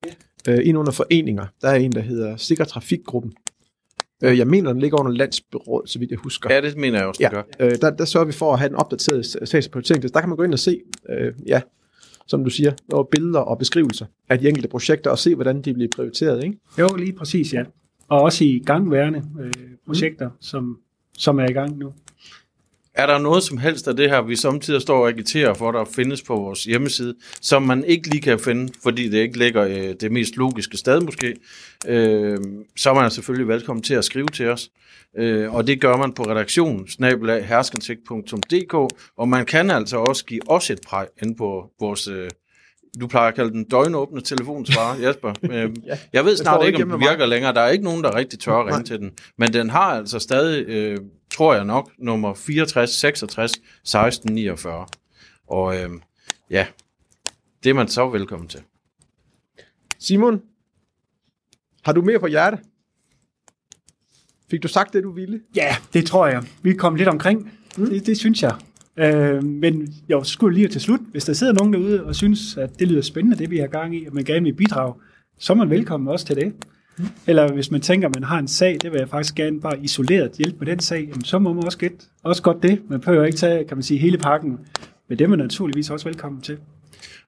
Ja. 0.06 0.52
Øh, 0.52 0.66
ind 0.66 0.78
under 0.78 0.92
foreninger. 0.92 1.46
Der 1.62 1.68
er 1.68 1.74
en, 1.74 1.92
der 1.92 2.00
hedder 2.00 2.36
Sikker 2.36 2.64
Trafikgruppen. 2.64 3.32
Øh, 4.24 4.38
jeg 4.38 4.46
mener, 4.46 4.72
den 4.72 4.80
ligger 4.80 5.00
under 5.00 5.12
landsbyråd, 5.12 5.86
så 5.86 5.98
vidt 5.98 6.10
jeg 6.10 6.18
husker. 6.18 6.54
Ja, 6.54 6.60
det 6.60 6.76
mener 6.76 6.98
jeg 6.98 7.06
også, 7.06 7.18
den 7.18 7.36
ja. 7.36 7.42
gør. 7.64 7.72
Øh, 7.72 7.78
der, 7.80 7.90
der 7.90 8.04
sørger 8.04 8.26
vi 8.26 8.32
for 8.32 8.52
at 8.52 8.58
have 8.58 8.70
en 8.70 8.74
opdateret 8.74 9.26
sags- 9.26 9.66
og 9.66 9.84
Der 9.88 10.20
kan 10.20 10.28
man 10.28 10.36
gå 10.36 10.42
ind 10.42 10.52
og 10.52 10.58
se, 10.58 10.80
øh, 11.08 11.32
ja, 11.46 11.60
som 12.26 12.44
du 12.44 12.50
siger, 12.50 12.72
over 12.92 13.04
billeder 13.04 13.40
og 13.40 13.58
beskrivelser 13.58 14.06
af 14.28 14.38
de 14.38 14.48
enkelte 14.48 14.68
projekter, 14.68 15.10
og 15.10 15.18
se, 15.18 15.34
hvordan 15.34 15.62
de 15.62 15.74
bliver 15.74 15.88
prioriteret, 15.96 16.44
ikke? 16.44 16.58
Jo, 16.78 16.88
lige 16.98 17.12
præcis, 17.12 17.52
ja. 17.52 17.64
Og 18.08 18.20
også 18.20 18.44
i 18.44 18.62
gangværende 18.66 19.22
øh, 19.40 19.52
projekter, 19.86 20.28
mm. 20.28 20.34
som, 20.40 20.78
som 21.18 21.38
er 21.38 21.48
i 21.48 21.52
gang 21.52 21.78
nu. 21.78 21.92
Er 22.94 23.06
der 23.06 23.18
noget 23.18 23.42
som 23.42 23.58
helst 23.58 23.88
af 23.88 23.96
det 23.96 24.10
her, 24.10 24.22
vi 24.22 24.36
samtidig 24.36 24.82
står 24.82 25.02
og 25.02 25.08
agiterer 25.08 25.54
for, 25.54 25.72
der 25.72 25.84
findes 25.84 26.22
på 26.22 26.34
vores 26.34 26.64
hjemmeside, 26.64 27.14
som 27.40 27.62
man 27.62 27.84
ikke 27.84 28.10
lige 28.10 28.22
kan 28.22 28.38
finde, 28.38 28.72
fordi 28.82 29.08
det 29.08 29.18
ikke 29.18 29.38
ligger 29.38 29.64
øh, 29.64 29.94
det 30.00 30.12
mest 30.12 30.36
logiske 30.36 30.76
sted 30.76 31.00
måske, 31.00 31.36
øh, 31.86 32.38
så 32.76 32.90
er 32.90 32.94
man 32.94 33.10
selvfølgelig 33.10 33.48
velkommen 33.48 33.82
til 33.82 33.94
at 33.94 34.04
skrive 34.04 34.28
til 34.28 34.48
os. 34.48 34.70
Øh, 35.18 35.54
og 35.54 35.66
det 35.66 35.80
gør 35.80 35.96
man 35.96 36.12
på 36.12 36.22
redaktion 36.22 36.86
herskentik.dk, 37.42 38.74
og 39.18 39.28
man 39.28 39.46
kan 39.46 39.70
altså 39.70 39.96
også 39.96 40.24
give 40.24 40.50
os 40.50 40.70
et 40.70 40.80
præg 40.86 41.06
ind 41.22 41.36
på 41.36 41.70
vores 41.80 42.08
øh, 42.08 42.30
du 43.00 43.06
plejer 43.06 43.28
at 43.28 43.34
kalde 43.34 43.50
den 43.50 43.64
døgnåbne 43.64 44.20
telefonsvarer, 44.20 44.96
Jesper. 45.06 45.32
Øh, 45.42 45.70
ja, 45.86 45.98
jeg 46.12 46.24
ved 46.24 46.36
snart 46.36 46.66
ikke, 46.66 46.82
om 46.82 46.90
den 46.90 47.00
virker 47.00 47.26
længere. 47.26 47.54
Der 47.54 47.60
er 47.60 47.70
ikke 47.70 47.84
nogen, 47.84 48.04
der 48.04 48.14
rigtig 48.14 48.38
tør 48.38 48.52
at 48.52 48.66
ringe 48.66 48.84
til 48.84 48.98
den. 48.98 49.10
Men 49.38 49.52
den 49.52 49.70
har 49.70 49.80
altså 49.80 50.18
stadig, 50.18 50.64
øh, 50.68 50.98
tror 51.34 51.54
jeg 51.54 51.64
nok, 51.64 51.90
nummer 51.98 52.34
64 52.34 52.90
66 52.90 53.52
16 53.84 54.34
49. 54.34 54.86
Og 55.46 55.76
øh, 55.76 55.90
ja, 56.50 56.66
det 57.64 57.70
er 57.70 57.74
man 57.74 57.88
så 57.88 58.08
velkommen 58.08 58.48
til. 58.48 58.60
Simon, 59.98 60.42
har 61.82 61.92
du 61.92 62.02
mere 62.02 62.18
på 62.18 62.26
hjerte? 62.26 62.58
Fik 64.50 64.62
du 64.62 64.68
sagt 64.68 64.92
det, 64.92 65.02
du 65.02 65.12
ville? 65.12 65.40
Ja, 65.56 65.76
det 65.92 66.06
tror 66.06 66.26
jeg. 66.26 66.42
Vi 66.62 66.70
er 66.70 66.76
kommet 66.76 66.98
lidt 66.98 67.08
omkring. 67.08 67.52
Mm. 67.76 67.86
Det, 67.86 68.06
det 68.06 68.18
synes 68.18 68.42
jeg. 68.42 68.54
Øh, 68.96 69.44
men 69.44 69.94
jeg 70.08 70.26
skulle 70.26 70.54
lige 70.54 70.68
til 70.68 70.80
slut, 70.80 71.00
hvis 71.00 71.24
der 71.24 71.32
sidder 71.32 71.52
nogen 71.52 71.72
derude 71.72 72.04
og 72.04 72.14
synes, 72.14 72.56
at 72.56 72.78
det 72.78 72.88
lyder 72.88 73.02
spændende, 73.02 73.38
det 73.38 73.50
vi 73.50 73.58
har 73.58 73.66
gang 73.66 73.96
i, 73.96 74.06
og 74.06 74.14
man 74.14 74.24
gerne 74.24 74.44
vil 74.44 74.54
bidrage, 74.54 74.94
så 75.38 75.52
er 75.52 75.56
man 75.56 75.70
velkommen 75.70 76.08
også 76.08 76.26
til 76.26 76.36
det. 76.36 76.54
Eller 77.26 77.52
hvis 77.52 77.70
man 77.70 77.80
tænker, 77.80 78.08
at 78.08 78.14
man 78.14 78.24
har 78.24 78.38
en 78.38 78.48
sag, 78.48 78.78
det 78.82 78.92
vil 78.92 78.98
jeg 78.98 79.08
faktisk 79.08 79.34
gerne 79.34 79.60
bare 79.60 79.78
isoleret 79.78 80.32
hjælpe 80.38 80.58
med 80.58 80.66
den 80.66 80.80
sag, 80.80 81.00
jamen, 81.00 81.24
så 81.24 81.38
må 81.38 81.52
man 81.52 81.64
også, 81.64 81.78
get, 81.78 82.08
også 82.22 82.42
godt 82.42 82.62
det. 82.62 82.82
Man 82.88 83.00
behøver 83.00 83.24
ikke 83.24 83.38
tage, 83.38 83.64
kan 83.64 83.76
man 83.76 83.82
sige, 83.82 84.00
hele 84.00 84.18
pakken, 84.18 84.58
men 85.08 85.18
det 85.18 85.24
er 85.24 85.28
man 85.28 85.38
naturligvis 85.38 85.90
også 85.90 86.08
velkommen 86.08 86.40
til. 86.42 86.58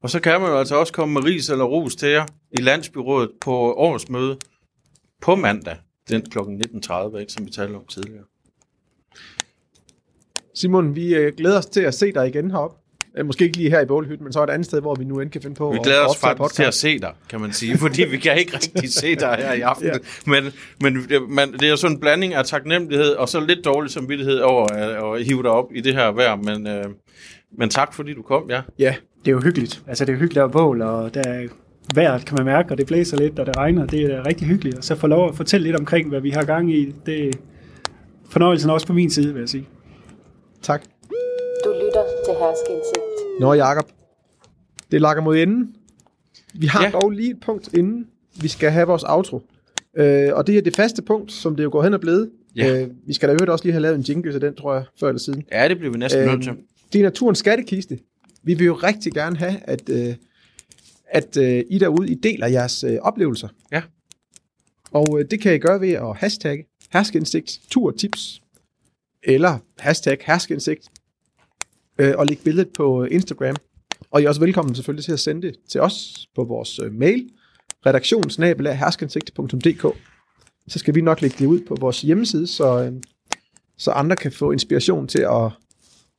Og 0.02 0.10
så 0.10 0.20
kan 0.20 0.40
man 0.40 0.50
jo 0.50 0.58
altså 0.58 0.76
også 0.76 0.92
komme 0.92 1.14
med 1.14 1.24
ris 1.24 1.48
eller 1.48 1.64
ros 1.64 1.96
til 1.96 2.08
jer 2.08 2.26
i 2.50 2.60
landsbyrådet 2.60 3.30
på 3.40 3.52
årsmøde 3.72 4.38
på 5.22 5.34
mandag, 5.34 5.76
den 6.08 6.22
kl. 6.30 6.38
19.30, 6.38 7.18
ikke, 7.18 7.32
som 7.32 7.46
vi 7.46 7.50
talte 7.50 7.74
om 7.76 7.86
tidligere. 7.88 8.24
Simon, 10.54 10.94
vi 10.94 11.14
øh, 11.14 11.32
glæder 11.36 11.58
os 11.58 11.66
til 11.66 11.80
at 11.80 11.94
se 11.94 12.12
dig 12.12 12.28
igen 12.28 12.50
heroppe. 12.50 12.85
Øh, 13.18 13.26
Måske 13.26 13.44
ikke 13.44 13.56
lige 13.56 13.70
her 13.70 13.80
i 13.80 13.86
Bålhytten, 13.86 14.24
men 14.24 14.32
så 14.32 14.42
et 14.44 14.50
andet 14.50 14.66
sted, 14.66 14.80
hvor 14.80 14.94
vi 14.94 15.04
nu 15.04 15.20
end 15.20 15.30
kan 15.30 15.42
finde 15.42 15.56
på 15.56 15.70
Vi 15.70 15.76
at 15.78 15.84
glæder 15.84 16.00
os 16.04 16.10
optage 16.10 16.36
faktisk 16.36 16.54
til 16.54 16.62
at 16.62 16.66
podcast. 16.66 16.80
se 16.80 16.98
dig, 16.98 17.12
kan 17.30 17.40
man 17.40 17.52
sige, 17.52 17.78
fordi 17.78 18.04
vi 18.10 18.16
kan 18.16 18.38
ikke 18.38 18.54
rigtig 18.54 18.92
se 18.92 19.14
dig 19.14 19.36
her 19.38 19.52
i 19.52 19.60
aften. 19.60 19.86
Ja. 19.86 19.92
Men, 20.26 20.44
men 20.80 20.94
det- 21.08 21.22
man, 21.28 21.52
det 21.52 21.62
er 21.62 21.70
jo 21.70 21.76
sådan 21.76 21.96
en 21.96 22.00
blanding 22.00 22.34
af 22.34 22.44
taknemmelighed 22.44 23.08
og 23.10 23.28
så 23.28 23.40
lidt 23.40 23.64
dårlig 23.64 23.90
samvittighed 23.90 24.38
over 24.38 24.66
at, 24.66 25.18
at 25.18 25.24
hive 25.26 25.42
dig 25.42 25.50
op 25.50 25.66
i 25.74 25.80
det 25.80 25.94
her 25.94 26.12
vejr. 26.12 26.36
Men, 26.36 26.66
øh, 26.66 26.84
men 27.58 27.70
tak, 27.70 27.94
fordi 27.94 28.14
du 28.14 28.22
kom, 28.22 28.50
ja. 28.50 28.60
Ja, 28.78 28.94
Det 29.24 29.28
er 29.28 29.32
jo 29.32 29.40
hyggeligt. 29.40 29.82
Altså, 29.88 30.04
det 30.04 30.12
er 30.12 30.16
hyggeligt 30.18 30.44
at 30.44 30.52
bål, 30.52 30.82
og 30.82 31.14
der 31.14 31.22
er 31.26 31.46
vejret, 31.94 32.24
kan 32.26 32.34
man 32.36 32.44
mærke, 32.46 32.70
og 32.70 32.78
det 32.78 32.86
blæser 32.86 33.16
lidt, 33.16 33.38
og 33.38 33.46
det 33.46 33.56
regner. 33.56 33.86
Det 33.86 34.02
er 34.02 34.26
rigtig 34.26 34.46
hyggeligt. 34.46 34.76
Og 34.78 34.84
så 34.84 34.94
få 34.96 35.06
lov 35.06 35.28
at 35.28 35.36
fortælle 35.36 35.66
lidt 35.66 35.76
omkring, 35.76 36.08
hvad 36.08 36.20
vi 36.20 36.30
har 36.30 36.44
gang 36.44 36.74
i. 36.74 36.94
Det 37.06 37.28
er 37.28 37.32
fornøjelsen 38.30 38.70
også 38.70 38.86
på 38.86 38.92
min 38.92 39.10
side, 39.10 39.32
vil 39.32 39.40
jeg 39.40 39.48
sige. 39.48 39.66
tak. 40.62 40.82
Herskeindsigt. 42.46 43.40
Nå, 43.40 43.52
Jacob. 43.54 43.88
Det 44.90 45.00
lakker 45.00 45.22
mod 45.22 45.36
enden. 45.36 45.76
Vi 46.54 46.66
har 46.66 46.84
ja. 46.84 46.90
Dog 46.90 47.10
lige 47.10 47.30
et 47.30 47.40
punkt 47.40 47.74
inden 47.74 48.08
vi 48.40 48.48
skal 48.48 48.70
have 48.70 48.86
vores 48.86 49.02
outro. 49.02 49.42
Øh, 49.96 50.34
og 50.34 50.46
det 50.46 50.58
er 50.58 50.62
det 50.62 50.76
faste 50.76 51.02
punkt, 51.02 51.32
som 51.32 51.56
det 51.56 51.64
jo 51.64 51.68
går 51.72 51.82
hen 51.82 51.94
og 51.94 52.00
blevet. 52.00 52.30
Ja. 52.56 52.82
Øh, 52.82 52.90
vi 53.06 53.12
skal 53.12 53.28
da 53.28 53.32
øvrigt 53.32 53.50
også 53.50 53.64
lige 53.64 53.72
have 53.72 53.82
lavet 53.82 53.96
en 53.96 54.02
jingle 54.02 54.32
til 54.32 54.40
den, 54.40 54.54
tror 54.54 54.74
jeg, 54.74 54.84
før 55.00 55.08
eller 55.08 55.20
siden. 55.20 55.44
Ja, 55.52 55.68
det 55.68 55.78
bliver 55.78 55.92
vi 55.92 55.98
næsten 55.98 56.26
nødt 56.26 56.42
til. 56.42 56.52
Det 56.92 56.98
er 56.98 57.02
naturens 57.02 57.38
skattekiste. 57.38 57.98
Vi 58.42 58.54
vil 58.54 58.66
jo 58.66 58.74
rigtig 58.74 59.12
gerne 59.12 59.36
have, 59.36 59.60
at, 59.62 59.88
øh, 59.88 60.14
at 61.08 61.36
øh, 61.36 61.64
I 61.70 61.78
derude, 61.78 62.08
I 62.08 62.14
deler 62.14 62.46
jeres 62.46 62.84
øh, 62.84 62.98
oplevelser. 63.02 63.48
Ja. 63.72 63.82
Og 64.90 65.20
øh, 65.20 65.24
det 65.30 65.40
kan 65.40 65.54
I 65.54 65.58
gøre 65.58 65.80
ved 65.80 65.92
at 65.92 66.16
hashtagge 66.16 66.66
herskeindsigt 66.92 67.60
turtips, 67.70 68.42
eller 69.22 69.58
hashtag 69.78 70.18
herskeindsigt, 70.26 70.90
øh, 71.98 72.14
og 72.18 72.26
lægge 72.26 72.44
billedet 72.44 72.68
på 72.76 73.04
øh, 73.04 73.08
Instagram. 73.10 73.56
Og 74.10 74.20
I 74.20 74.24
er 74.24 74.28
også 74.28 74.40
velkommen 74.40 74.74
selvfølgelig 74.74 75.04
til 75.04 75.12
at 75.12 75.20
sende 75.20 75.42
det 75.42 75.54
til 75.68 75.80
os 75.80 76.26
på 76.34 76.44
vores 76.44 76.78
øh, 76.78 76.92
mail, 76.92 77.28
redaktionsnabelag.herskeindsigt.dk. 77.86 79.86
Så 80.68 80.78
skal 80.78 80.94
vi 80.94 81.00
nok 81.00 81.22
lægge 81.22 81.36
det 81.38 81.46
ud 81.46 81.60
på 81.60 81.76
vores 81.80 82.00
hjemmeside, 82.00 82.46
så, 82.46 82.82
øh, 82.82 82.92
så 83.78 83.90
andre 83.90 84.16
kan 84.16 84.32
få 84.32 84.50
inspiration 84.50 85.08
til 85.08 85.20
at 85.20 85.50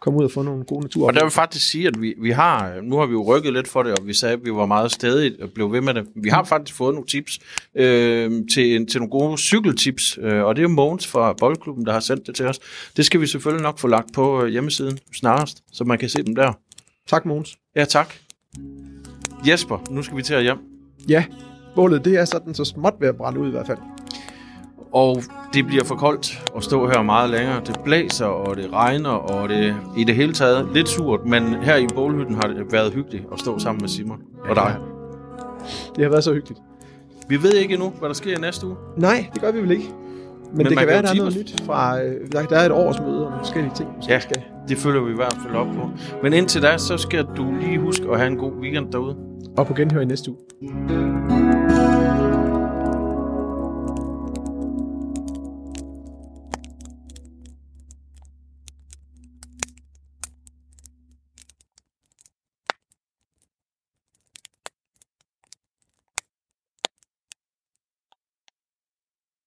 komme 0.01 0.19
ud 0.19 0.23
og 0.23 0.31
få 0.31 0.41
nogle 0.41 0.63
gode 0.63 1.05
Og 1.05 1.13
der 1.13 1.23
vil 1.23 1.31
faktisk 1.31 1.69
sige, 1.69 1.87
at 1.87 2.01
vi, 2.01 2.15
vi 2.21 2.31
har, 2.31 2.81
nu 2.81 2.97
har 2.97 3.05
vi 3.05 3.11
jo 3.11 3.23
rykket 3.35 3.53
lidt 3.53 3.67
for 3.67 3.83
det, 3.83 3.99
og 3.99 4.07
vi 4.07 4.13
sagde, 4.13 4.33
at 4.33 4.45
vi 4.45 4.51
var 4.51 4.65
meget 4.65 4.91
stedigt 4.91 5.41
og 5.41 5.49
blev 5.49 5.71
ved 5.71 5.81
med 5.81 5.93
det. 5.93 6.07
Vi 6.15 6.29
har 6.29 6.43
faktisk 6.43 6.77
fået 6.77 6.93
nogle 6.93 7.07
tips 7.07 7.39
øh, 7.75 8.31
til, 8.53 8.87
til 8.87 9.01
nogle 9.01 9.09
gode 9.09 9.37
cykeltips, 9.37 10.19
øh, 10.21 10.43
og 10.43 10.55
det 10.55 10.63
er 10.63 10.67
Mogens 10.67 11.07
fra 11.07 11.33
Boldklubben, 11.33 11.85
der 11.85 11.93
har 11.93 11.99
sendt 11.99 12.27
det 12.27 12.35
til 12.35 12.45
os. 12.45 12.59
Det 12.97 13.05
skal 13.05 13.21
vi 13.21 13.27
selvfølgelig 13.27 13.63
nok 13.63 13.79
få 13.79 13.87
lagt 13.87 14.13
på 14.13 14.43
øh, 14.43 14.47
hjemmesiden 14.47 14.99
snarest, 15.13 15.63
så 15.71 15.83
man 15.83 15.97
kan 15.97 16.09
se 16.09 16.23
dem 16.23 16.35
der. 16.35 16.53
Tak, 17.07 17.25
Mogens. 17.25 17.57
Ja, 17.75 17.85
tak. 17.85 18.13
Jesper, 19.47 19.77
nu 19.89 20.03
skal 20.03 20.17
vi 20.17 20.23
til 20.23 20.33
at 20.33 20.43
hjem. 20.43 20.57
Ja, 21.09 21.25
bålet 21.75 22.05
det 22.05 22.15
er 22.15 22.25
sådan 22.25 22.53
så 22.53 22.65
småt 22.65 22.93
ved 22.99 23.07
at 23.07 23.15
brænde 23.15 23.39
ud 23.39 23.47
i 23.47 23.51
hvert 23.51 23.67
fald. 23.67 23.96
Og 24.93 25.17
det 25.53 25.65
bliver 25.67 25.83
for 25.83 25.95
koldt 25.95 26.43
at 26.57 26.63
stå 26.63 26.87
her 26.87 27.01
meget 27.01 27.29
længere. 27.29 27.61
Det 27.67 27.75
blæser, 27.85 28.25
og 28.25 28.55
det 28.57 28.73
regner, 28.73 29.09
og 29.09 29.49
det 29.49 29.75
i 29.97 30.03
det 30.03 30.15
hele 30.15 30.33
taget 30.33 30.67
lidt 30.73 30.89
surt. 30.89 31.19
Men 31.25 31.43
her 31.53 31.75
i 31.75 31.87
bålhytten 31.95 32.35
har 32.35 32.47
det 32.47 32.71
været 32.71 32.93
hyggeligt 32.93 33.23
at 33.33 33.39
stå 33.39 33.59
sammen 33.59 33.81
med 33.81 33.89
Simon 33.89 34.19
og 34.49 34.55
dig. 34.55 34.75
Det 35.95 36.03
har 36.03 36.09
været 36.09 36.23
så 36.23 36.33
hyggeligt. 36.33 36.59
Vi 37.29 37.43
ved 37.43 37.53
ikke 37.53 37.73
endnu, 37.73 37.89
hvad 37.99 38.09
der 38.09 38.15
sker 38.15 38.37
i 38.37 38.41
næste 38.41 38.67
uge. 38.67 38.75
Nej, 38.97 39.25
det 39.33 39.41
gør 39.41 39.51
vi 39.51 39.61
vel 39.61 39.71
ikke. 39.71 39.83
Men, 40.47 40.57
Men 40.57 40.65
det 40.65 40.77
kan 40.77 40.87
være, 40.87 41.01
der 41.01 41.09
er 41.09 41.15
noget 41.15 41.35
nyt 41.37 41.61
fra... 41.65 42.01
Øh, 42.03 42.15
der, 42.31 42.43
der 42.45 42.57
er 42.57 42.65
et 42.65 42.71
årsmøde 42.71 43.15
og 43.17 43.23
nogle 43.23 43.37
forskellige 43.39 43.73
ting, 43.75 43.89
måske 43.95 44.13
Ja. 44.13 44.19
skal. 44.19 44.41
Det 44.69 44.77
følger 44.77 45.01
vi 45.03 45.11
i 45.11 45.15
hvert 45.15 45.37
fald 45.43 45.55
op 45.55 45.67
på. 45.67 45.89
Men 46.23 46.33
indtil 46.33 46.61
da, 46.61 46.77
så 46.77 46.97
skal 46.97 47.25
du 47.37 47.53
lige 47.61 47.79
huske 47.79 48.05
at 48.11 48.17
have 48.17 48.31
en 48.31 48.37
god 48.37 48.51
weekend 48.61 48.91
derude. 48.91 49.15
Og 49.57 49.67
på 49.67 49.73
genhør 49.73 50.01
i 50.01 50.05
næste 50.05 50.31
uge. 50.31 51.16